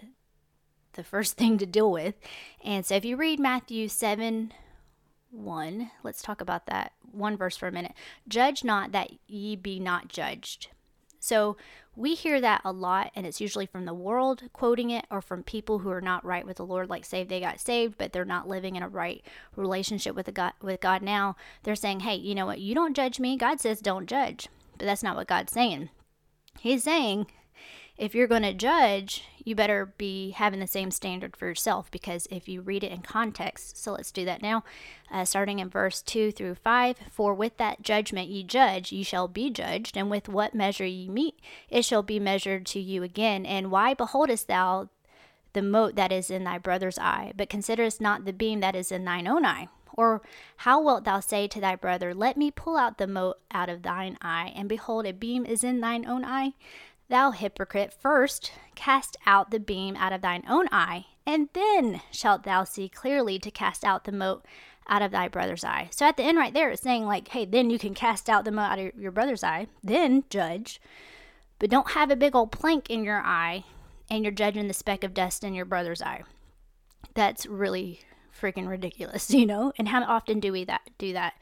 the 0.93 1.03
first 1.03 1.38
thing 1.38 1.57
to 1.57 1.65
deal 1.65 1.91
with. 1.91 2.15
And 2.63 2.85
so 2.85 2.95
if 2.95 3.05
you 3.05 3.17
read 3.17 3.39
Matthew 3.39 3.88
7 3.88 4.53
1. 5.33 5.91
Let's 6.03 6.21
talk 6.21 6.41
about 6.41 6.67
that 6.67 6.93
one 7.11 7.37
verse 7.37 7.57
for 7.57 7.67
a 7.67 7.71
minute. 7.71 7.93
Judge 8.27 8.63
not 8.63 8.91
that 8.91 9.11
ye 9.27 9.55
be 9.55 9.79
not 9.79 10.07
judged. 10.07 10.69
So 11.19 11.55
we 11.95 12.15
hear 12.15 12.41
that 12.41 12.61
a 12.65 12.71
lot, 12.71 13.11
and 13.15 13.25
it's 13.25 13.39
usually 13.39 13.65
from 13.65 13.85
the 13.85 13.93
world 13.93 14.43
quoting 14.51 14.89
it 14.89 15.05
or 15.09 15.21
from 15.21 15.43
people 15.43 15.79
who 15.79 15.89
are 15.89 16.01
not 16.01 16.25
right 16.25 16.45
with 16.45 16.57
the 16.57 16.65
Lord, 16.65 16.89
like 16.89 17.05
say 17.05 17.23
they 17.23 17.39
got 17.39 17.59
saved, 17.59 17.97
but 17.97 18.11
they're 18.11 18.25
not 18.25 18.47
living 18.47 18.75
in 18.75 18.83
a 18.83 18.89
right 18.89 19.23
relationship 19.55 20.15
with, 20.15 20.33
God, 20.33 20.53
with 20.61 20.81
God 20.81 21.01
now. 21.01 21.35
They're 21.63 21.75
saying, 21.75 22.01
hey, 22.01 22.15
you 22.15 22.35
know 22.35 22.45
what? 22.45 22.59
You 22.59 22.75
don't 22.75 22.95
judge 22.95 23.19
me. 23.19 23.37
God 23.37 23.61
says 23.61 23.79
don't 23.79 24.05
judge. 24.05 24.49
But 24.77 24.85
that's 24.85 25.03
not 25.03 25.15
what 25.15 25.27
God's 25.27 25.53
saying. 25.53 25.89
He's 26.59 26.83
saying 26.83 27.27
if 27.97 28.15
you're 28.15 28.27
going 28.27 28.43
to 28.43 28.53
judge, 28.53 29.23
you 29.43 29.55
better 29.55 29.93
be 29.97 30.31
having 30.31 30.59
the 30.59 30.67
same 30.67 30.89
standard 30.89 31.38
for 31.38 31.45
yourself 31.45 31.91
because 31.91 32.27
if 32.31 32.47
you 32.47 32.62
read 32.62 32.83
it 32.83 32.91
in 32.91 33.01
context, 33.01 33.77
so 33.77 33.91
let's 33.91 34.12
do 34.12 34.25
that 34.25 34.41
now, 34.41 34.63
uh, 35.12 35.25
starting 35.25 35.59
in 35.59 35.69
verse 35.69 36.01
2 36.01 36.31
through 36.31 36.55
5 36.55 36.97
For 37.12 37.33
with 37.33 37.57
that 37.57 37.83
judgment 37.83 38.29
ye 38.29 38.43
judge, 38.43 38.91
ye 38.91 39.03
shall 39.03 39.27
be 39.27 39.51
judged, 39.51 39.95
and 39.95 40.09
with 40.09 40.27
what 40.27 40.55
measure 40.55 40.85
ye 40.85 41.07
meet, 41.07 41.39
it 41.69 41.85
shall 41.85 42.03
be 42.03 42.19
measured 42.19 42.65
to 42.67 42.79
you 42.79 43.03
again. 43.03 43.45
And 43.45 43.69
why 43.69 43.93
beholdest 43.93 44.47
thou 44.47 44.89
the 45.53 45.62
mote 45.62 45.95
that 45.95 46.12
is 46.12 46.31
in 46.31 46.45
thy 46.45 46.57
brother's 46.57 46.97
eye, 46.97 47.31
but 47.35 47.50
considerest 47.50 48.01
not 48.01 48.25
the 48.25 48.33
beam 48.33 48.59
that 48.62 48.75
is 48.75 48.91
in 48.91 49.05
thine 49.05 49.27
own 49.27 49.45
eye? 49.45 49.67
Or 49.95 50.23
how 50.57 50.81
wilt 50.81 51.03
thou 51.03 51.19
say 51.19 51.47
to 51.47 51.62
thy 51.62 51.75
brother, 51.75 52.15
Let 52.15 52.35
me 52.38 52.50
pull 52.50 52.77
out 52.77 52.97
the 52.97 53.05
mote 53.05 53.39
out 53.51 53.69
of 53.69 53.83
thine 53.83 54.17
eye, 54.21 54.51
and 54.55 54.67
behold, 54.67 55.05
a 55.05 55.13
beam 55.13 55.45
is 55.45 55.63
in 55.63 55.81
thine 55.81 56.07
own 56.07 56.25
eye? 56.25 56.53
Thou 57.10 57.31
hypocrite, 57.31 57.93
first 57.93 58.51
cast 58.75 59.17
out 59.25 59.51
the 59.51 59.60
beam 59.60 59.95
out 59.95 60.13
of 60.13 60.22
thine 60.22 60.43
own 60.48 60.67
eye, 60.72 61.05
and 61.25 61.50
then 61.53 62.01
shalt 62.12 62.43
thou 62.43 62.63
see 62.63 62.89
clearly 62.89 63.39
to 63.39 63.51
cast 63.51 63.83
out 63.83 64.03
the 64.05 64.12
mote 64.12 64.45
out 64.88 65.01
of 65.01 65.12
thy 65.12 65.27
brother's 65.27 65.63
eye. 65.63 65.89
So 65.91 66.05
at 66.05 66.17
the 66.17 66.24
end 66.24 66.38
right 66.38 66.53
there, 66.53 66.69
it's 66.69 66.81
saying, 66.81 67.05
like, 67.05 67.29
hey, 67.29 67.45
then 67.45 67.69
you 67.69 67.79
can 67.79 67.93
cast 67.93 68.29
out 68.29 68.45
the 68.45 68.51
mote 68.51 68.72
out 68.72 68.79
of 68.79 68.95
your 68.95 69.12
brother's 69.12 69.43
eye, 69.43 69.67
then 69.83 70.24
judge. 70.29 70.81
But 71.60 71.69
don't 71.69 71.91
have 71.91 72.12
a 72.12 72.15
big 72.15 72.36
old 72.36 72.51
plank 72.51 72.89
in 72.89 73.03
your 73.03 73.22
eye 73.24 73.63
and 74.10 74.24
you're 74.24 74.31
judging 74.31 74.67
the 74.67 74.74
speck 74.74 75.03
of 75.03 75.13
dust 75.13 75.43
in 75.43 75.53
your 75.53 75.65
brother's 75.65 76.01
eye. 76.01 76.24
That's 77.13 77.45
really 77.45 78.01
freaking 78.38 78.67
ridiculous, 78.67 79.29
you 79.33 79.45
know? 79.45 79.72
And 79.77 79.88
how 79.88 80.03
often 80.03 80.39
do 80.39 80.51
we 80.51 80.65
that 80.65 80.89
do 80.98 81.13
that? 81.13 81.33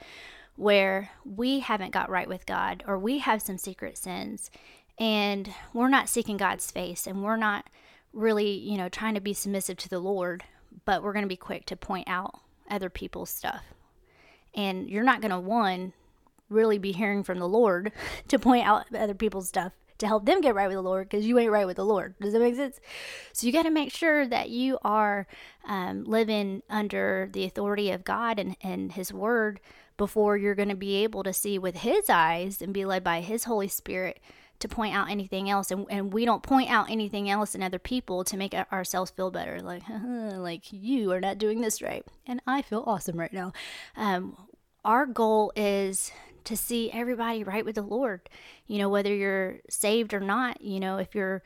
Where 0.57 1.09
we 1.25 1.59
haven't 1.59 1.91
got 1.91 2.09
right 2.09 2.27
with 2.27 2.45
God 2.45 2.83
or 2.85 2.99
we 2.99 3.19
have 3.19 3.41
some 3.41 3.57
secret 3.57 3.97
sins 3.97 4.51
and 5.01 5.51
we're 5.73 5.89
not 5.89 6.07
seeking 6.07 6.37
God's 6.37 6.69
face 6.69 7.07
and 7.07 7.23
we're 7.23 7.35
not 7.35 7.65
really, 8.13 8.51
you 8.51 8.77
know, 8.77 8.87
trying 8.87 9.15
to 9.15 9.19
be 9.19 9.33
submissive 9.33 9.77
to 9.77 9.89
the 9.89 9.99
Lord, 9.99 10.43
but 10.85 11.01
we're 11.01 11.11
going 11.11 11.25
to 11.25 11.29
be 11.29 11.35
quick 11.35 11.65
to 11.65 11.75
point 11.75 12.07
out 12.07 12.39
other 12.69 12.91
people's 12.91 13.31
stuff. 13.31 13.63
And 14.53 14.87
you're 14.87 15.03
not 15.03 15.19
going 15.19 15.31
to, 15.31 15.39
one, 15.39 15.93
really 16.49 16.77
be 16.77 16.91
hearing 16.91 17.23
from 17.23 17.39
the 17.39 17.47
Lord 17.47 17.91
to 18.27 18.37
point 18.37 18.67
out 18.67 18.93
other 18.93 19.15
people's 19.15 19.47
stuff 19.47 19.71
to 19.97 20.05
help 20.05 20.25
them 20.25 20.39
get 20.39 20.53
right 20.53 20.67
with 20.67 20.77
the 20.77 20.83
Lord 20.83 21.09
because 21.09 21.25
you 21.25 21.39
ain't 21.39 21.51
right 21.51 21.65
with 21.65 21.77
the 21.77 21.85
Lord. 21.85 22.13
Does 22.21 22.33
that 22.33 22.39
make 22.39 22.55
sense? 22.55 22.79
So 23.33 23.47
you 23.47 23.53
got 23.53 23.63
to 23.63 23.71
make 23.71 23.91
sure 23.91 24.27
that 24.27 24.51
you 24.51 24.77
are 24.83 25.25
um, 25.65 26.03
living 26.03 26.61
under 26.69 27.27
the 27.33 27.45
authority 27.45 27.89
of 27.89 28.03
God 28.03 28.37
and, 28.37 28.55
and 28.61 28.91
His 28.91 29.11
Word 29.11 29.61
before 29.97 30.37
you're 30.37 30.55
going 30.55 30.69
to 30.69 30.75
be 30.75 31.03
able 31.03 31.23
to 31.23 31.33
see 31.33 31.57
with 31.57 31.77
His 31.77 32.07
eyes 32.07 32.61
and 32.61 32.71
be 32.71 32.85
led 32.85 33.03
by 33.03 33.21
His 33.21 33.45
Holy 33.45 33.67
Spirit 33.67 34.19
to 34.61 34.67
point 34.67 34.95
out 34.95 35.09
anything 35.09 35.49
else 35.49 35.71
and, 35.71 35.85
and 35.89 36.13
we 36.13 36.25
don't 36.25 36.43
point 36.43 36.69
out 36.69 36.89
anything 36.89 37.29
else 37.29 37.55
in 37.55 37.63
other 37.63 37.79
people 37.79 38.23
to 38.23 38.37
make 38.37 38.53
ourselves 38.71 39.11
feel 39.11 39.31
better 39.31 39.61
like 39.61 39.83
like 39.89 40.71
you 40.71 41.11
are 41.11 41.21
not 41.21 41.37
doing 41.37 41.61
this 41.61 41.81
right 41.81 42.05
and 42.25 42.41
i 42.47 42.61
feel 42.61 42.83
awesome 42.87 43.19
right 43.19 43.33
now. 43.33 43.51
Um, 43.95 44.37
our 44.83 45.05
goal 45.05 45.51
is 45.55 46.11
to 46.43 46.57
see 46.57 46.91
everybody 46.91 47.43
right 47.43 47.65
with 47.65 47.75
the 47.75 47.81
lord 47.81 48.21
you 48.67 48.77
know 48.77 48.89
whether 48.89 49.13
you're 49.13 49.59
saved 49.69 50.13
or 50.13 50.19
not 50.19 50.61
you 50.61 50.79
know 50.79 50.97
if 50.97 51.13
you're 51.13 51.43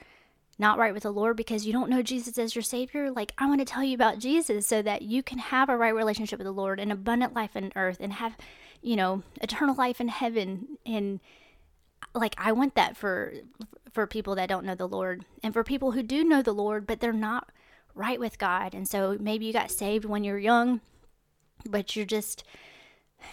not 0.58 0.78
right 0.78 0.94
with 0.94 1.04
the 1.04 1.12
Lord 1.12 1.36
because 1.36 1.66
you 1.66 1.74
don't 1.74 1.90
know 1.90 2.02
Jesus 2.02 2.38
as 2.38 2.56
your 2.56 2.62
Savior, 2.62 3.12
like 3.12 3.34
I 3.38 3.46
want 3.46 3.60
to 3.60 3.66
tell 3.66 3.84
you 3.84 3.94
about 3.94 4.20
Jesus 4.20 4.66
so 4.66 4.82
that 4.82 5.02
you 5.02 5.22
can 5.22 5.38
have 5.38 5.68
a 5.70 5.76
right 5.76 5.94
relationship 5.94 6.40
with 6.40 6.46
the 6.46 6.52
Lord 6.54 6.80
and 6.80 6.92
abundant 6.92 7.34
life 7.34 7.52
on 7.56 7.74
earth 7.76 7.98
and 8.00 8.14
have, 8.14 8.38
you 8.82 8.96
know, 8.96 9.24
eternal 9.42 9.76
life 9.76 10.00
in 10.00 10.08
heaven 10.08 10.78
and 10.86 11.20
like 12.14 12.36
I 12.38 12.52
want 12.52 12.76
that 12.76 12.96
for 12.96 13.34
for 13.92 14.08
people 14.08 14.36
that 14.36 14.50
don't 14.50 14.66
know 14.66 14.76
the 14.76 14.88
Lord 14.88 15.26
and 15.42 15.54
for 15.54 15.64
people 15.64 15.92
who 15.92 16.04
do 16.04 16.24
know 16.24 16.42
the 16.42 16.54
Lord 16.54 16.86
but 16.86 17.00
they're 17.00 17.14
not 17.14 17.52
right 17.96 18.20
with 18.20 18.38
God. 18.38 18.74
And 18.74 18.88
so 18.88 19.18
maybe 19.20 19.46
you 19.46 19.54
got 19.54 19.72
saved 19.72 20.06
when 20.06 20.24
you're 20.24 20.38
young, 20.38 20.82
but 21.68 21.96
you're 21.96 22.06
just 22.06 22.44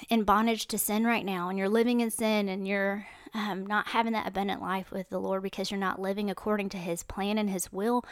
in 0.08 0.24
bondage 0.24 0.66
to 0.66 0.78
sin 0.78 1.04
right 1.04 1.24
now 1.24 1.48
and 1.48 1.58
you're 1.58 1.68
living 1.68 2.00
in 2.00 2.10
sin 2.10 2.48
and 2.48 2.66
you're 2.66 3.06
um, 3.34 3.66
not 3.66 3.88
having 3.88 4.12
that 4.12 4.26
abundant 4.28 4.60
life 4.60 4.90
with 4.90 5.08
the 5.08 5.18
Lord 5.18 5.42
because 5.42 5.70
you're 5.70 5.80
not 5.80 6.00
living 6.00 6.28
according 6.28 6.68
to 6.70 6.76
His 6.76 7.02
plan 7.02 7.38
and 7.38 7.48
His 7.48 7.72
will, 7.72 8.04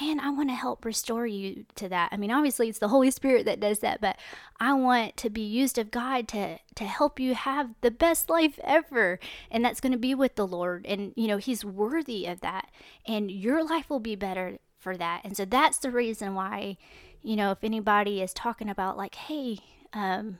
man, 0.00 0.18
I 0.18 0.30
want 0.30 0.48
to 0.48 0.54
help 0.54 0.84
restore 0.84 1.26
you 1.26 1.66
to 1.74 1.88
that. 1.90 2.08
I 2.10 2.16
mean, 2.16 2.30
obviously, 2.30 2.68
it's 2.68 2.78
the 2.78 2.88
Holy 2.88 3.10
Spirit 3.10 3.44
that 3.44 3.60
does 3.60 3.80
that, 3.80 4.00
but 4.00 4.16
I 4.58 4.72
want 4.72 5.18
to 5.18 5.30
be 5.30 5.42
used 5.42 5.76
of 5.76 5.90
God 5.90 6.26
to 6.28 6.58
to 6.74 6.84
help 6.84 7.20
you 7.20 7.34
have 7.34 7.74
the 7.82 7.90
best 7.90 8.30
life 8.30 8.58
ever, 8.64 9.18
and 9.50 9.62
that's 9.62 9.80
going 9.80 9.92
to 9.92 9.98
be 9.98 10.14
with 10.14 10.36
the 10.36 10.46
Lord. 10.46 10.86
And 10.86 11.12
you 11.16 11.28
know, 11.28 11.36
He's 11.36 11.64
worthy 11.64 12.24
of 12.26 12.40
that, 12.40 12.70
and 13.06 13.30
your 13.30 13.62
life 13.62 13.90
will 13.90 14.00
be 14.00 14.16
better 14.16 14.58
for 14.78 14.96
that. 14.96 15.20
And 15.24 15.36
so 15.36 15.44
that's 15.44 15.78
the 15.78 15.90
reason 15.90 16.34
why, 16.34 16.78
you 17.22 17.36
know, 17.36 17.50
if 17.50 17.62
anybody 17.62 18.22
is 18.22 18.32
talking 18.32 18.70
about 18.70 18.96
like, 18.96 19.14
hey, 19.14 19.58
um, 19.92 20.38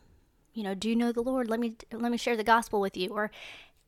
you 0.53 0.63
know, 0.63 0.75
do 0.75 0.89
you 0.89 0.97
know 0.97 1.13
the 1.13 1.23
Lord? 1.23 1.49
Let 1.49 1.61
me 1.61 1.77
let 1.93 2.11
me 2.13 2.19
share 2.19 2.37
the 2.37 2.45
gospel 2.45 2.81
with 2.81 2.97
you, 2.97 3.11
or 3.11 3.31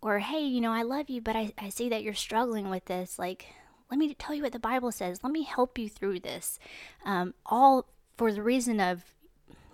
or 0.00 0.18
hey, 0.18 0.40
you 0.40 0.60
know, 0.60 0.72
I 0.72 0.82
love 0.82 1.08
you, 1.08 1.20
but 1.20 1.36
I, 1.36 1.52
I 1.58 1.68
see 1.70 1.88
that 1.88 2.02
you're 2.02 2.14
struggling 2.14 2.68
with 2.70 2.84
this. 2.86 3.18
Like, 3.18 3.46
let 3.90 3.98
me 3.98 4.14
tell 4.14 4.34
you 4.34 4.42
what 4.42 4.52
the 4.52 4.58
Bible 4.58 4.92
says. 4.92 5.20
Let 5.22 5.32
me 5.32 5.42
help 5.42 5.78
you 5.78 5.88
through 5.88 6.20
this. 6.20 6.58
Um, 7.04 7.34
all 7.46 7.86
for 8.16 8.32
the 8.32 8.42
reason 8.42 8.80
of 8.80 9.02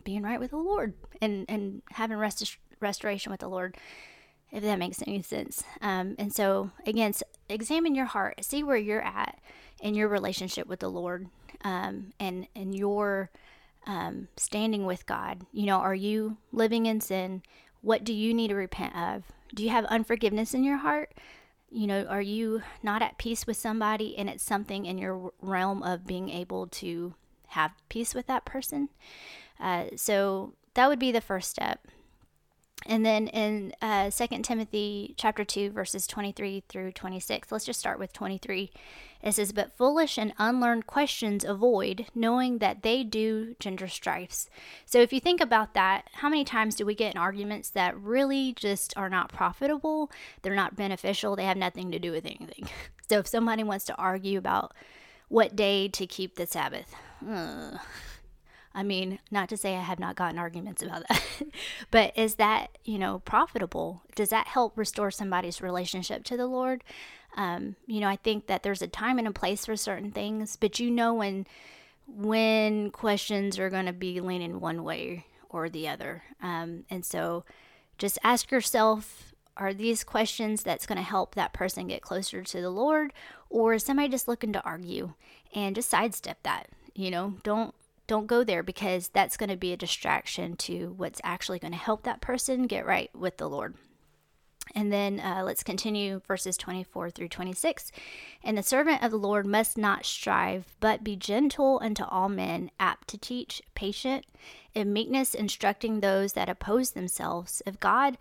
being 0.05 0.23
right 0.23 0.41
with 0.41 0.51
the 0.51 0.57
Lord 0.57 0.95
and, 1.21 1.45
and 1.49 1.83
having 1.93 2.17
rest- 2.17 2.57
restoration 2.81 3.31
with 3.31 3.41
the 3.41 3.49
Lord, 3.49 3.77
if 4.51 4.63
that 4.63 4.79
makes 4.79 5.03
any 5.07 5.23
sense. 5.23 5.63
Um, 5.81 6.15
and 6.19 6.33
so, 6.33 6.71
again, 6.87 7.13
examine 7.49 7.95
your 7.95 8.07
heart, 8.07 8.45
see 8.45 8.63
where 8.63 8.77
you're 8.77 9.03
at 9.03 9.39
in 9.81 9.95
your 9.95 10.09
relationship 10.09 10.67
with 10.67 10.81
the 10.81 10.91
Lord 10.91 11.29
um, 11.65 12.13
and, 12.19 12.47
and 12.55 12.75
your 12.75 13.31
um, 13.87 14.29
standing 14.37 14.87
with 14.87 15.07
God. 15.07 15.47
You 15.53 15.67
know, 15.67 15.79
are 15.79 15.95
you 15.95 16.37
living 16.53 16.87
in 16.87 17.01
sin? 17.01 17.43
What 17.83 18.05
do 18.05 18.13
you 18.13 18.35
need 18.35 18.49
to 18.49 18.55
repent 18.55 18.97
of? 18.97 19.25
Do 19.55 19.65
you 19.65 19.71
have 19.71 19.85
unforgiveness 19.87 20.55
in 20.55 20.65
your 20.65 20.79
heart? 20.79 21.13
You 21.71 21.87
know, 21.87 22.05
are 22.05 22.21
you 22.21 22.63
not 22.83 23.03
at 23.03 23.19
peace 23.19 23.47
with 23.47 23.57
somebody 23.57 24.17
and 24.17 24.29
it's 24.29 24.43
something 24.43 24.87
in 24.87 24.99
your 24.99 25.33
realm 25.41 25.83
of 25.83 26.07
being 26.07 26.29
able 26.29 26.67
to 26.67 27.15
have 27.49 27.73
peace 27.89 28.15
with 28.15 28.27
that 28.27 28.45
person? 28.45 28.89
Uh, 29.59 29.87
so 29.97 30.55
that 30.75 30.89
would 30.89 30.99
be 30.99 31.13
the 31.13 31.21
first 31.21 31.51
step. 31.51 31.87
And 32.87 33.05
then 33.05 33.29
in 33.29 33.75
uh, 33.83 34.11
2 34.11 34.27
Timothy 34.43 35.15
chapter 35.17 35.45
2, 35.45 35.71
verses 35.71 36.07
23 36.07 36.65
through 36.69 36.93
26, 36.93 37.53
let's 37.53 37.65
just 37.65 37.79
start 37.79 37.99
with 37.99 38.13
23. 38.13 38.71
It 39.23 39.33
says, 39.33 39.53
But 39.53 39.77
foolish 39.77 40.17
and 40.17 40.33
unlearned 40.39 40.87
questions 40.87 41.45
avoid, 41.45 42.07
knowing 42.15 42.59
that 42.59 42.83
they 42.83 43.05
do 43.05 43.55
gender 43.61 43.87
strifes. 43.87 44.49
So 44.87 44.99
if 45.01 45.13
you 45.13 45.21
think 45.21 45.41
about 45.41 45.75
that, 45.75 46.09
how 46.15 46.31
many 46.31 46.45
times 46.45 46.75
do 46.75 46.87
we 46.87 46.95
get 46.95 47.15
in 47.15 47.21
arguments 47.21 47.69
that 47.71 47.99
really 48.01 48.55
just 48.55 48.97
are 48.97 49.11
not 49.11 49.31
profitable? 49.31 50.11
They're 50.43 50.55
not 50.55 50.75
beneficial, 50.77 51.37
they 51.37 51.45
have 51.45 51.59
nothing 51.59 51.91
to 51.93 51.99
do 51.99 52.13
with 52.13 52.25
anything. 52.27 52.69
So 53.11 53.19
if 53.19 53.27
somebody 53.27 53.65
wants 53.65 53.87
to 53.87 53.97
argue 53.97 54.39
about 54.39 54.73
what 55.27 55.57
day 55.57 55.89
to 55.89 56.07
keep 56.07 56.37
the 56.37 56.47
Sabbath, 56.47 56.95
I 58.75 58.83
mean, 58.83 59.19
not 59.31 59.49
to 59.49 59.57
say 59.57 59.77
I 59.77 59.83
have 59.83 59.99
not 59.99 60.17
gotten 60.17 60.39
arguments 60.39 60.83
about 60.83 61.03
that, 61.09 61.23
but 61.91 62.17
is 62.17 62.37
that, 62.37 62.79
you 62.85 62.99
know, 62.99 63.21
profitable? 63.21 64.03
Does 64.15 64.29
that 64.29 64.47
help 64.47 64.79
restore 64.79 65.11
somebody's 65.11 65.61
relationship 65.61 66.23
to 66.25 66.37
the 66.37 66.47
Lord? 66.47 66.85
Um, 67.37 67.77
you 67.87 68.01
know, 68.01 68.09
I 68.09 68.17
think 68.17 68.47
that 68.47 68.63
there's 68.63 68.83
a 68.83 68.87
time 68.87 69.19
and 69.19 69.27
a 69.27 69.33
place 69.33 69.67
for 69.67 69.77
certain 69.77 70.13
things, 70.13 70.57
but 70.57 70.79
you 70.79 70.91
know 70.91 71.15
when 71.15 71.47
when 72.07 72.91
questions 72.91 73.57
are 73.59 73.71
going 73.71 73.87
to 73.87 73.93
be 73.93 74.21
leaning 74.21 74.59
one 74.59 74.83
way 74.83 75.27
or 75.49 75.69
the 75.69 75.87
other. 75.87 76.25
Um, 76.43 76.85
and 76.91 77.05
so 77.05 77.45
just 77.99 78.19
ask 78.25 78.51
yourself 78.51 79.35
are 79.57 79.75
these 79.75 80.05
questions 80.05 80.63
that's 80.63 80.87
going 80.87 80.97
to 80.97 81.05
help 81.05 81.35
that 81.35 81.53
person 81.53 81.89
get 81.89 82.03
closer 82.03 82.43
to 82.43 82.61
the 82.61 82.71
Lord 82.71 83.13
or 83.51 83.75
is 83.75 83.85
somebody 83.85 84.09
just 84.09 84.27
looking 84.27 84.53
to 84.55 84.65
argue 84.65 85.13
and 85.55 85.75
just 85.75 85.91
sidestep 85.91 86.43
that 86.45 86.69
you 86.95 87.11
know 87.11 87.35
don't 87.43 87.75
don't 88.11 88.27
go 88.27 88.43
there 88.43 88.65
because 88.65 89.07
that's 89.07 89.37
going 89.37 89.51
to 89.51 89.57
be 89.57 89.73
a 89.73 89.77
distraction 89.77 90.57
to 90.57 90.93
what's 90.97 91.21
actually 91.23 91.61
going 91.61 91.71
to 91.71 91.79
help 91.79 92.03
that 92.03 92.21
person 92.21 92.67
get 92.67 92.85
right 92.85 93.09
with 93.15 93.37
the 93.37 93.49
Lord. 93.49 93.77
And 94.75 94.93
then 94.93 95.21
uh, 95.21 95.43
let's 95.45 95.63
continue 95.63 96.21
verses 96.27 96.57
24 96.57 97.11
through 97.11 97.29
26. 97.29 97.93
And 98.43 98.59
the 98.59 98.65
servant 98.65 99.05
of 99.05 99.13
the 99.13 99.17
Lord 99.17 99.47
must 99.47 99.79
not 99.79 100.05
strive, 100.05 100.75
but 100.81 101.05
be 101.05 101.15
gentle 101.15 101.79
unto 101.81 102.03
all 102.03 102.29
men, 102.29 102.73
apt 102.81 103.07
to 103.09 103.19
teach, 103.19 103.63
patient, 103.77 104.27
in 104.75 104.93
meekness 104.93 105.33
instructing 105.33 106.01
those 106.01 106.33
that 106.33 106.49
oppose 106.49 106.91
themselves. 106.91 107.63
If 107.65 107.79
God 107.79 108.19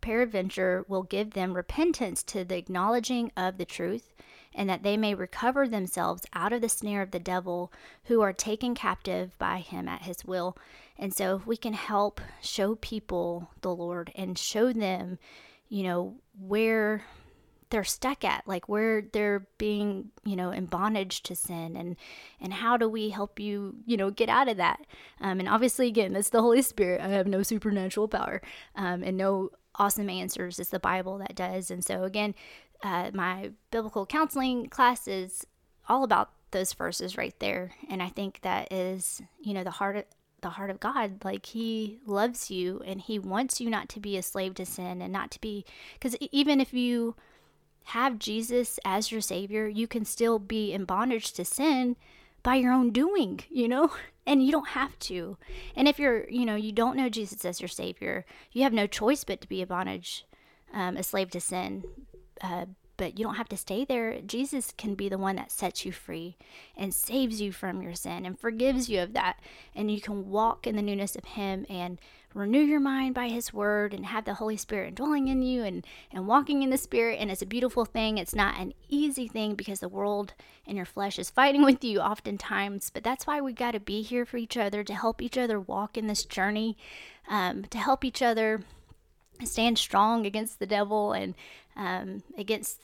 peradventure 0.00 0.84
will 0.88 1.04
give 1.04 1.34
them 1.34 1.54
repentance 1.54 2.24
to 2.24 2.44
the 2.44 2.56
acknowledging 2.56 3.30
of 3.36 3.56
the 3.56 3.64
truth, 3.64 4.12
and 4.58 4.68
that 4.68 4.82
they 4.82 4.96
may 4.96 5.14
recover 5.14 5.68
themselves 5.68 6.26
out 6.34 6.52
of 6.52 6.60
the 6.60 6.68
snare 6.68 7.00
of 7.00 7.12
the 7.12 7.20
devil 7.20 7.72
who 8.04 8.20
are 8.20 8.32
taken 8.32 8.74
captive 8.74 9.38
by 9.38 9.60
him 9.60 9.86
at 9.88 10.02
his 10.02 10.24
will. 10.24 10.58
And 10.98 11.14
so, 11.14 11.36
if 11.36 11.46
we 11.46 11.56
can 11.56 11.74
help 11.74 12.20
show 12.42 12.74
people 12.74 13.50
the 13.60 13.72
Lord 13.72 14.10
and 14.16 14.36
show 14.36 14.72
them, 14.72 15.20
you 15.68 15.84
know, 15.84 16.16
where 16.36 17.04
they're 17.70 17.84
stuck 17.84 18.24
at 18.24 18.48
like 18.48 18.68
where 18.68 19.02
they're 19.12 19.46
being 19.58 20.10
you 20.24 20.34
know 20.34 20.50
in 20.50 20.64
bondage 20.64 21.22
to 21.22 21.36
sin 21.36 21.76
and 21.76 21.96
and 22.40 22.54
how 22.54 22.78
do 22.78 22.88
we 22.88 23.10
help 23.10 23.38
you 23.38 23.76
you 23.84 23.96
know 23.96 24.10
get 24.10 24.28
out 24.28 24.48
of 24.48 24.56
that? 24.56 24.80
Um, 25.20 25.38
and 25.38 25.48
obviously 25.48 25.86
again 25.86 26.12
that's 26.12 26.30
the 26.30 26.42
holy 26.42 26.62
spirit. 26.62 27.00
I 27.00 27.08
have 27.08 27.26
no 27.26 27.42
supernatural 27.42 28.08
power 28.08 28.42
um, 28.74 29.02
and 29.02 29.16
no 29.16 29.50
awesome 29.74 30.10
answers 30.10 30.58
it's 30.58 30.70
the 30.70 30.80
bible 30.80 31.18
that 31.18 31.36
does. 31.36 31.70
And 31.70 31.84
so 31.84 32.04
again 32.04 32.34
uh, 32.82 33.10
my 33.12 33.50
biblical 33.70 34.06
counseling 34.06 34.68
class 34.68 35.08
is 35.08 35.46
all 35.88 36.04
about 36.04 36.30
those 36.50 36.72
verses 36.72 37.16
right 37.16 37.38
there 37.40 37.72
and 37.90 38.02
i 38.02 38.08
think 38.08 38.40
that 38.42 38.72
is 38.72 39.20
you 39.40 39.52
know 39.52 39.64
the 39.64 39.70
heart 39.70 39.96
of, 39.96 40.04
the 40.40 40.50
heart 40.50 40.70
of 40.70 40.80
god 40.80 41.24
like 41.24 41.46
he 41.46 41.98
loves 42.06 42.50
you 42.50 42.82
and 42.86 43.02
he 43.02 43.18
wants 43.18 43.60
you 43.60 43.68
not 43.68 43.88
to 43.88 44.00
be 44.00 44.16
a 44.16 44.22
slave 44.22 44.54
to 44.54 44.64
sin 44.64 45.02
and 45.02 45.12
not 45.12 45.30
to 45.30 45.40
be 45.40 45.64
because 45.94 46.16
even 46.32 46.60
if 46.60 46.72
you 46.72 47.14
have 47.84 48.18
jesus 48.18 48.78
as 48.84 49.10
your 49.10 49.20
savior 49.20 49.66
you 49.66 49.86
can 49.86 50.04
still 50.04 50.38
be 50.38 50.72
in 50.72 50.84
bondage 50.84 51.32
to 51.32 51.44
sin 51.44 51.96
by 52.42 52.54
your 52.56 52.72
own 52.72 52.90
doing, 52.90 53.40
you 53.50 53.68
know? 53.68 53.90
And 54.26 54.44
you 54.44 54.52
don't 54.52 54.68
have 54.68 54.98
to. 54.98 55.38
And 55.74 55.88
if 55.88 55.98
you're, 55.98 56.28
you 56.28 56.44
know, 56.44 56.54
you 56.54 56.70
don't 56.70 56.98
know 56.98 57.08
Jesus 57.08 57.46
as 57.46 57.62
your 57.62 57.68
Savior, 57.68 58.26
you 58.52 58.62
have 58.62 58.74
no 58.74 58.86
choice 58.86 59.24
but 59.24 59.40
to 59.40 59.48
be 59.48 59.62
a 59.62 59.66
bondage, 59.66 60.26
um, 60.74 60.98
a 60.98 61.02
slave 61.02 61.30
to 61.30 61.40
sin. 61.40 61.82
Uh, 62.40 62.66
but 62.98 63.16
you 63.16 63.24
don't 63.24 63.36
have 63.36 63.48
to 63.48 63.56
stay 63.56 63.84
there. 63.84 64.20
Jesus 64.20 64.74
can 64.76 64.94
be 64.94 65.08
the 65.08 65.16
one 65.16 65.36
that 65.36 65.52
sets 65.52 65.86
you 65.86 65.92
free 65.92 66.36
and 66.76 66.92
saves 66.92 67.40
you 67.40 67.52
from 67.52 67.80
your 67.80 67.94
sin 67.94 68.26
and 68.26 68.38
forgives 68.38 68.90
you 68.90 69.00
of 69.00 69.14
that. 69.14 69.40
And 69.74 69.90
you 69.90 70.00
can 70.00 70.28
walk 70.28 70.66
in 70.66 70.76
the 70.76 70.82
newness 70.82 71.14
of 71.14 71.24
Him 71.24 71.64
and 71.70 71.98
renew 72.34 72.60
your 72.60 72.80
mind 72.80 73.14
by 73.14 73.28
His 73.28 73.54
Word 73.54 73.94
and 73.94 74.06
have 74.06 74.24
the 74.24 74.34
Holy 74.34 74.56
Spirit 74.56 74.96
dwelling 74.96 75.28
in 75.28 75.42
you 75.42 75.62
and, 75.62 75.86
and 76.10 76.26
walking 76.26 76.62
in 76.62 76.70
the 76.70 76.76
Spirit. 76.76 77.20
And 77.20 77.30
it's 77.30 77.40
a 77.40 77.46
beautiful 77.46 77.84
thing. 77.84 78.18
It's 78.18 78.34
not 78.34 78.58
an 78.58 78.74
easy 78.88 79.28
thing 79.28 79.54
because 79.54 79.78
the 79.78 79.88
world 79.88 80.34
and 80.66 80.76
your 80.76 80.84
flesh 80.84 81.20
is 81.20 81.30
fighting 81.30 81.62
with 81.62 81.84
you 81.84 82.00
oftentimes. 82.00 82.90
But 82.90 83.04
that's 83.04 83.28
why 83.28 83.40
we 83.40 83.52
got 83.52 83.72
to 83.72 83.80
be 83.80 84.02
here 84.02 84.26
for 84.26 84.38
each 84.38 84.56
other 84.56 84.82
to 84.82 84.94
help 84.94 85.22
each 85.22 85.38
other 85.38 85.60
walk 85.60 85.96
in 85.96 86.08
this 86.08 86.24
journey, 86.24 86.76
um, 87.28 87.64
to 87.66 87.78
help 87.78 88.04
each 88.04 88.22
other 88.22 88.62
stand 89.46 89.78
strong 89.78 90.26
against 90.26 90.58
the 90.58 90.66
devil 90.66 91.12
and 91.12 91.34
um, 91.76 92.22
against 92.36 92.80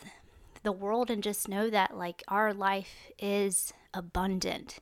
the 0.63 0.73
world 0.73 1.11
and 1.11 1.23
just 1.23 1.49
know 1.49 1.69
that 1.71 1.97
like 1.97 2.23
our 2.29 2.55
life 2.55 3.11
is 3.19 3.73
abundant 3.93 4.79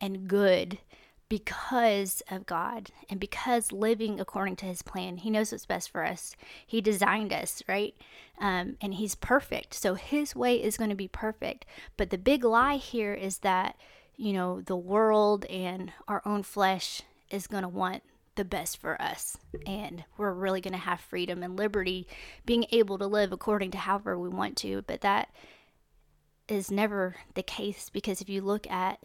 and 0.00 0.28
good 0.28 0.78
because 1.28 2.22
of 2.30 2.46
God 2.46 2.90
and 3.10 3.18
because 3.18 3.72
living 3.72 4.20
according 4.20 4.56
to 4.56 4.66
his 4.66 4.82
plan. 4.82 5.18
He 5.18 5.30
knows 5.30 5.50
what's 5.50 5.66
best 5.66 5.90
for 5.90 6.04
us. 6.04 6.36
He 6.64 6.80
designed 6.80 7.32
us, 7.32 7.62
right? 7.68 7.94
Um, 8.38 8.76
and 8.80 8.94
he's 8.94 9.14
perfect. 9.14 9.74
So 9.74 9.94
his 9.94 10.36
way 10.36 10.62
is 10.62 10.76
going 10.76 10.90
to 10.90 10.96
be 10.96 11.08
perfect. 11.08 11.66
But 11.96 12.10
the 12.10 12.18
big 12.18 12.44
lie 12.44 12.76
here 12.76 13.12
is 13.12 13.38
that, 13.38 13.76
you 14.16 14.32
know, 14.32 14.60
the 14.60 14.76
world 14.76 15.44
and 15.46 15.92
our 16.06 16.22
own 16.24 16.42
flesh 16.42 17.02
is 17.30 17.46
going 17.48 17.62
to 17.62 17.68
want 17.68 18.02
the 18.36 18.44
best 18.44 18.78
for 18.78 19.00
us. 19.00 19.36
And 19.66 20.04
we're 20.16 20.32
really 20.32 20.60
going 20.60 20.72
to 20.72 20.78
have 20.78 21.00
freedom 21.00 21.42
and 21.42 21.56
liberty, 21.56 22.06
being 22.44 22.66
able 22.70 22.98
to 22.98 23.06
live 23.06 23.32
according 23.32 23.72
to 23.72 23.78
however 23.78 24.18
we 24.18 24.28
want 24.28 24.56
to. 24.58 24.82
But 24.86 25.00
that 25.02 25.30
is 26.48 26.70
never 26.70 27.16
the 27.34 27.42
case 27.42 27.90
because 27.90 28.20
if 28.20 28.28
you 28.28 28.40
look 28.40 28.70
at 28.70 29.00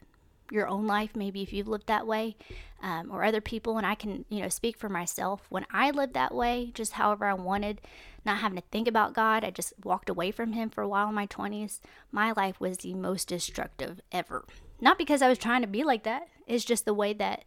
your 0.52 0.68
own 0.68 0.86
life, 0.86 1.16
maybe 1.16 1.42
if 1.42 1.54
you've 1.54 1.68
lived 1.68 1.88
that 1.88 2.06
way, 2.06 2.36
um, 2.84 3.10
or 3.12 3.24
other 3.24 3.42
people, 3.42 3.78
and 3.78 3.88
I 3.88 3.96
can, 3.96 4.26
you 4.30 4.42
know, 4.42 4.50
speak 4.50 4.78
for 4.78 4.90
myself. 4.90 5.46
When 5.50 5.66
I 5.72 5.92
lived 5.92 6.14
that 6.14 6.34
way, 6.34 6.72
just 6.74 6.94
however 6.94 7.26
I 7.26 7.34
wanted, 7.34 7.80
not 8.26 8.40
having 8.40 8.58
to 8.58 8.64
think 8.72 8.88
about 8.88 9.14
God, 9.14 9.44
I 9.44 9.52
just 9.52 9.74
walked 9.84 10.10
away 10.10 10.32
from 10.32 10.54
Him 10.54 10.70
for 10.70 10.82
a 10.82 10.88
while 10.88 11.10
in 11.10 11.16
my 11.16 11.28
20s. 11.28 11.80
My 12.12 12.34
life 12.34 12.60
was 12.60 12.80
the 12.80 12.94
most 12.94 13.28
destructive 13.28 14.02
ever. 14.12 14.46
Not 14.80 14.98
because 14.98 15.22
I 15.22 15.30
was 15.30 15.38
trying 15.38 15.62
to 15.62 15.68
be 15.68 15.84
like 15.84 16.04
that, 16.04 16.28
it's 16.48 16.66
just 16.66 16.86
the 16.86 16.94
way 16.94 17.14
that 17.14 17.46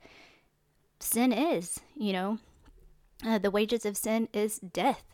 sin 1.01 1.33
is, 1.33 1.81
you 1.97 2.13
know. 2.13 2.39
Uh, 3.25 3.39
the 3.39 3.51
wages 3.51 3.87
of 3.87 3.97
sin 3.97 4.29
is 4.33 4.59
death, 4.59 5.05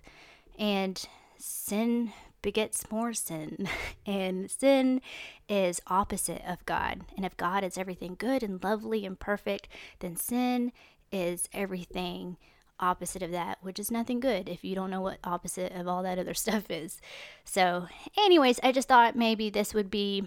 and 0.59 1.07
sin 1.39 2.13
begets 2.43 2.91
more 2.91 3.13
sin, 3.13 3.69
and 4.07 4.51
sin 4.51 5.01
is 5.49 5.81
opposite 5.87 6.43
of 6.47 6.65
God. 6.67 7.03
And 7.17 7.25
if 7.25 7.37
God 7.37 7.63
is 7.63 7.79
everything 7.79 8.17
good 8.19 8.43
and 8.43 8.63
lovely 8.63 9.05
and 9.05 9.19
perfect, 9.19 9.69
then 10.01 10.17
sin 10.17 10.73
is 11.13 11.49
everything 11.53 12.37
opposite 12.81 13.23
of 13.23 13.31
that, 13.31 13.59
which 13.61 13.79
is 13.79 13.91
nothing 13.91 14.21
good 14.21 14.49
if 14.49 14.65
you 14.65 14.75
don't 14.75 14.91
know 14.91 15.03
what 15.03 15.19
opposite 15.23 15.73
of 15.73 15.87
all 15.87 16.03
that 16.03 16.19
other 16.19 16.35
stuff 16.35 16.71
is. 16.71 17.01
So, 17.45 17.87
anyways, 18.19 18.59
I 18.63 18.73
just 18.73 18.89
thought 18.89 19.17
maybe 19.17 19.51
this 19.51 19.75
would 19.75 19.91
be 19.91 20.27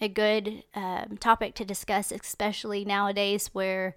a 0.00 0.08
good 0.08 0.64
um, 0.74 1.18
topic 1.18 1.54
to 1.54 1.64
discuss, 1.64 2.10
especially 2.10 2.84
nowadays 2.84 3.50
where 3.52 3.94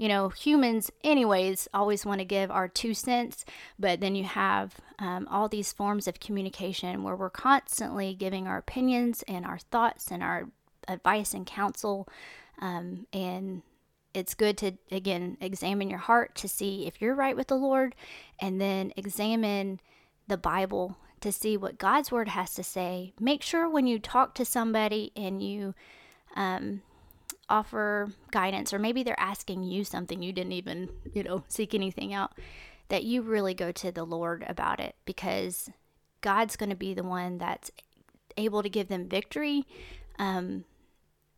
you 0.00 0.08
know, 0.08 0.30
humans, 0.30 0.90
anyways, 1.04 1.68
always 1.74 2.06
want 2.06 2.20
to 2.20 2.24
give 2.24 2.50
our 2.50 2.68
two 2.68 2.94
cents, 2.94 3.44
but 3.78 4.00
then 4.00 4.14
you 4.14 4.24
have 4.24 4.76
um, 4.98 5.28
all 5.30 5.46
these 5.46 5.74
forms 5.74 6.08
of 6.08 6.18
communication 6.18 7.02
where 7.02 7.14
we're 7.14 7.28
constantly 7.28 8.14
giving 8.14 8.46
our 8.46 8.56
opinions 8.56 9.22
and 9.28 9.44
our 9.44 9.58
thoughts 9.58 10.10
and 10.10 10.22
our 10.22 10.48
advice 10.88 11.34
and 11.34 11.44
counsel. 11.44 12.08
Um, 12.62 13.08
and 13.12 13.60
it's 14.14 14.32
good 14.32 14.56
to, 14.58 14.72
again, 14.90 15.36
examine 15.38 15.90
your 15.90 15.98
heart 15.98 16.34
to 16.36 16.48
see 16.48 16.86
if 16.86 17.02
you're 17.02 17.14
right 17.14 17.36
with 17.36 17.48
the 17.48 17.56
Lord 17.56 17.94
and 18.40 18.58
then 18.58 18.94
examine 18.96 19.80
the 20.28 20.38
Bible 20.38 20.96
to 21.20 21.30
see 21.30 21.58
what 21.58 21.76
God's 21.76 22.10
word 22.10 22.28
has 22.28 22.54
to 22.54 22.62
say. 22.62 23.12
Make 23.20 23.42
sure 23.42 23.68
when 23.68 23.86
you 23.86 23.98
talk 23.98 24.34
to 24.36 24.46
somebody 24.46 25.12
and 25.14 25.42
you, 25.42 25.74
um, 26.36 26.80
offer 27.50 28.10
guidance 28.30 28.72
or 28.72 28.78
maybe 28.78 29.02
they're 29.02 29.18
asking 29.18 29.64
you 29.64 29.84
something 29.84 30.22
you 30.22 30.32
didn't 30.32 30.52
even, 30.52 30.88
you 31.12 31.22
know, 31.22 31.44
seek 31.48 31.74
anything 31.74 32.14
out, 32.14 32.32
that 32.88 33.04
you 33.04 33.22
really 33.22 33.54
go 33.54 33.72
to 33.72 33.92
the 33.92 34.04
Lord 34.04 34.44
about 34.48 34.80
it 34.80 34.94
because 35.04 35.70
God's 36.20 36.56
going 36.56 36.70
to 36.70 36.76
be 36.76 36.94
the 36.94 37.02
one 37.02 37.38
that's 37.38 37.70
able 38.36 38.62
to 38.62 38.68
give 38.68 38.88
them 38.88 39.08
victory. 39.08 39.66
Um, 40.18 40.64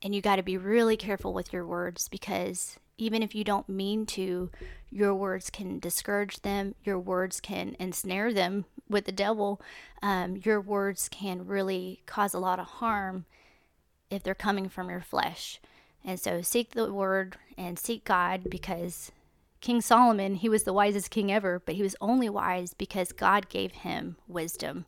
and 0.03 0.15
you 0.15 0.21
got 0.21 0.37
to 0.37 0.43
be 0.43 0.57
really 0.57 0.97
careful 0.97 1.33
with 1.33 1.53
your 1.53 1.67
words 1.67 2.09
because 2.09 2.79
even 2.99 3.23
if 3.23 3.35
you 3.35 3.45
don't 3.45 3.69
mean 3.69 4.07
to, 4.07 4.51
your 4.91 5.15
words 5.15 5.51
can 5.51 5.79
discourage 5.79 6.43
them, 6.43 6.75
your 6.85 6.99
words 6.99 7.41
can 7.41 7.77
ensnare 7.79 8.33
them 8.33 8.65
with 8.89 9.07
the 9.07 9.13
devil, 9.13 9.61
um, 10.03 10.41
your 10.45 10.61
words 10.61 11.09
can 11.09 11.47
really 11.47 12.03
cause 12.07 12.35
a 12.35 12.39
lot 12.39 12.59
of 12.59 12.67
harm 12.67 13.25
if 14.11 14.23
they're 14.23 14.35
coming 14.35 14.69
from 14.69 14.91
your 14.91 15.01
flesh. 15.01 15.61
And 16.05 16.19
so 16.19 16.43
seek 16.43 16.71
the 16.71 16.93
word 16.93 17.37
and 17.57 17.79
seek 17.79 18.05
God 18.05 18.51
because 18.51 19.13
King 19.61 19.81
Solomon, 19.81 20.35
he 20.35 20.49
was 20.49 20.65
the 20.65 20.73
wisest 20.73 21.11
king 21.11 21.31
ever, 21.31 21.63
but 21.65 21.77
he 21.77 21.83
was 21.83 21.95
only 22.01 22.29
wise 22.29 22.75
because 22.75 23.13
God 23.13 23.49
gave 23.49 23.73
him 23.73 24.17
wisdom. 24.27 24.87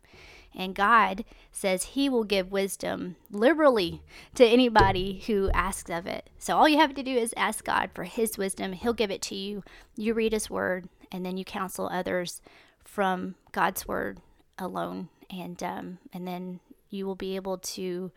And 0.53 0.75
God 0.75 1.25
says 1.51 1.83
he 1.83 2.09
will 2.09 2.23
give 2.23 2.51
wisdom 2.51 3.15
liberally 3.31 4.01
to 4.35 4.45
anybody 4.45 5.23
who 5.27 5.49
asks 5.51 5.89
of 5.89 6.05
it. 6.07 6.29
So 6.37 6.57
all 6.57 6.67
you 6.67 6.77
have 6.77 6.93
to 6.95 7.03
do 7.03 7.15
is 7.15 7.33
ask 7.35 7.63
God 7.63 7.89
for 7.93 8.03
his 8.03 8.37
wisdom. 8.37 8.73
He'll 8.73 8.93
give 8.93 9.11
it 9.11 9.21
to 9.23 9.35
you. 9.35 9.63
You 9.95 10.13
read 10.13 10.33
his 10.33 10.49
word, 10.49 10.87
and 11.11 11.25
then 11.25 11.37
you 11.37 11.45
counsel 11.45 11.89
others 11.91 12.41
from 12.83 13.35
God's 13.51 13.87
word 13.87 14.19
alone. 14.57 15.09
And, 15.29 15.61
um, 15.61 15.97
and 16.13 16.27
then 16.27 16.59
you 16.89 17.05
will 17.05 17.15
be 17.15 17.35
able 17.35 17.57
to 17.57 18.11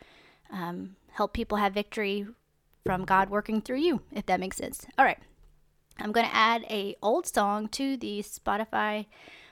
um, 0.50 0.96
help 1.10 1.32
people 1.32 1.58
have 1.58 1.74
victory 1.74 2.26
from 2.88 3.04
God 3.04 3.28
working 3.28 3.60
through 3.60 3.80
you, 3.80 4.00
if 4.12 4.24
that 4.24 4.40
makes 4.40 4.56
sense. 4.56 4.86
All 4.96 5.04
right. 5.04 5.18
I'm 5.98 6.10
going 6.10 6.24
to 6.24 6.34
add 6.34 6.64
a 6.70 6.96
old 7.02 7.26
song 7.26 7.68
to 7.68 7.98
the 7.98 8.20
Spotify 8.22 9.04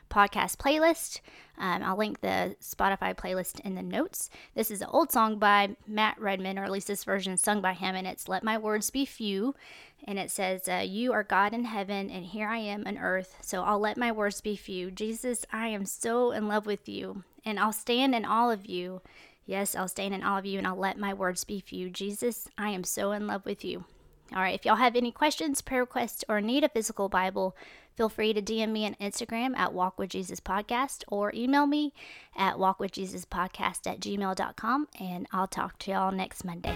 podcast 0.08 0.56
playlist. 0.56 1.20
Um, 1.58 1.82
I'll 1.82 1.98
link 1.98 2.22
the 2.22 2.56
Spotify 2.62 3.14
playlist 3.14 3.60
in 3.60 3.74
the 3.74 3.82
notes. 3.82 4.30
This 4.54 4.70
is 4.70 4.80
an 4.80 4.88
old 4.90 5.12
song 5.12 5.38
by 5.38 5.76
Matt 5.86 6.18
Redman, 6.18 6.58
or 6.58 6.64
at 6.64 6.70
least 6.70 6.86
this 6.86 7.04
version 7.04 7.36
sung 7.36 7.60
by 7.60 7.74
him, 7.74 7.94
and 7.94 8.06
it's 8.06 8.26
Let 8.26 8.42
My 8.42 8.56
Words 8.56 8.88
Be 8.88 9.04
Few. 9.04 9.54
And 10.04 10.18
it 10.18 10.30
says, 10.30 10.66
uh, 10.66 10.82
You 10.86 11.12
are 11.12 11.22
God 11.22 11.52
in 11.52 11.66
heaven, 11.66 12.08
and 12.08 12.24
here 12.24 12.48
I 12.48 12.56
am 12.56 12.86
on 12.86 12.96
earth, 12.96 13.36
so 13.42 13.62
I'll 13.64 13.80
let 13.80 13.98
my 13.98 14.12
words 14.12 14.40
be 14.40 14.56
few. 14.56 14.90
Jesus, 14.90 15.44
I 15.52 15.68
am 15.68 15.84
so 15.84 16.30
in 16.30 16.48
love 16.48 16.64
with 16.64 16.88
you, 16.88 17.22
and 17.44 17.60
I'll 17.60 17.74
stand 17.74 18.14
in 18.14 18.24
all 18.24 18.50
of 18.50 18.64
you. 18.64 19.02
Yes, 19.46 19.76
I'll 19.76 19.88
stand 19.88 20.12
in 20.12 20.24
all 20.24 20.38
of 20.38 20.44
you 20.44 20.58
and 20.58 20.66
I'll 20.66 20.76
let 20.76 20.98
my 20.98 21.14
words 21.14 21.44
be 21.44 21.60
few. 21.60 21.88
Jesus, 21.88 22.48
I 22.58 22.70
am 22.70 22.84
so 22.84 23.12
in 23.12 23.26
love 23.26 23.46
with 23.46 23.64
you. 23.64 23.84
All 24.34 24.42
right, 24.42 24.54
if 24.54 24.66
y'all 24.66 24.74
have 24.76 24.96
any 24.96 25.12
questions, 25.12 25.62
prayer 25.62 25.82
requests, 25.82 26.24
or 26.28 26.40
need 26.40 26.64
a 26.64 26.68
physical 26.68 27.08
Bible, 27.08 27.56
feel 27.96 28.08
free 28.08 28.32
to 28.32 28.42
DM 28.42 28.70
me 28.70 28.84
on 28.84 28.94
Instagram 28.94 29.56
at 29.56 29.72
Walk 29.72 30.00
with 30.00 30.10
Jesus 30.10 30.40
Podcast 30.40 31.04
or 31.06 31.32
email 31.32 31.66
me 31.66 31.94
at 32.36 32.56
walkwithjesuspodcast 32.56 33.86
at 33.86 34.00
gmail.com 34.00 34.88
and 34.98 35.28
I'll 35.32 35.46
talk 35.46 35.78
to 35.80 35.92
y'all 35.92 36.10
next 36.10 36.44
Monday. 36.44 36.74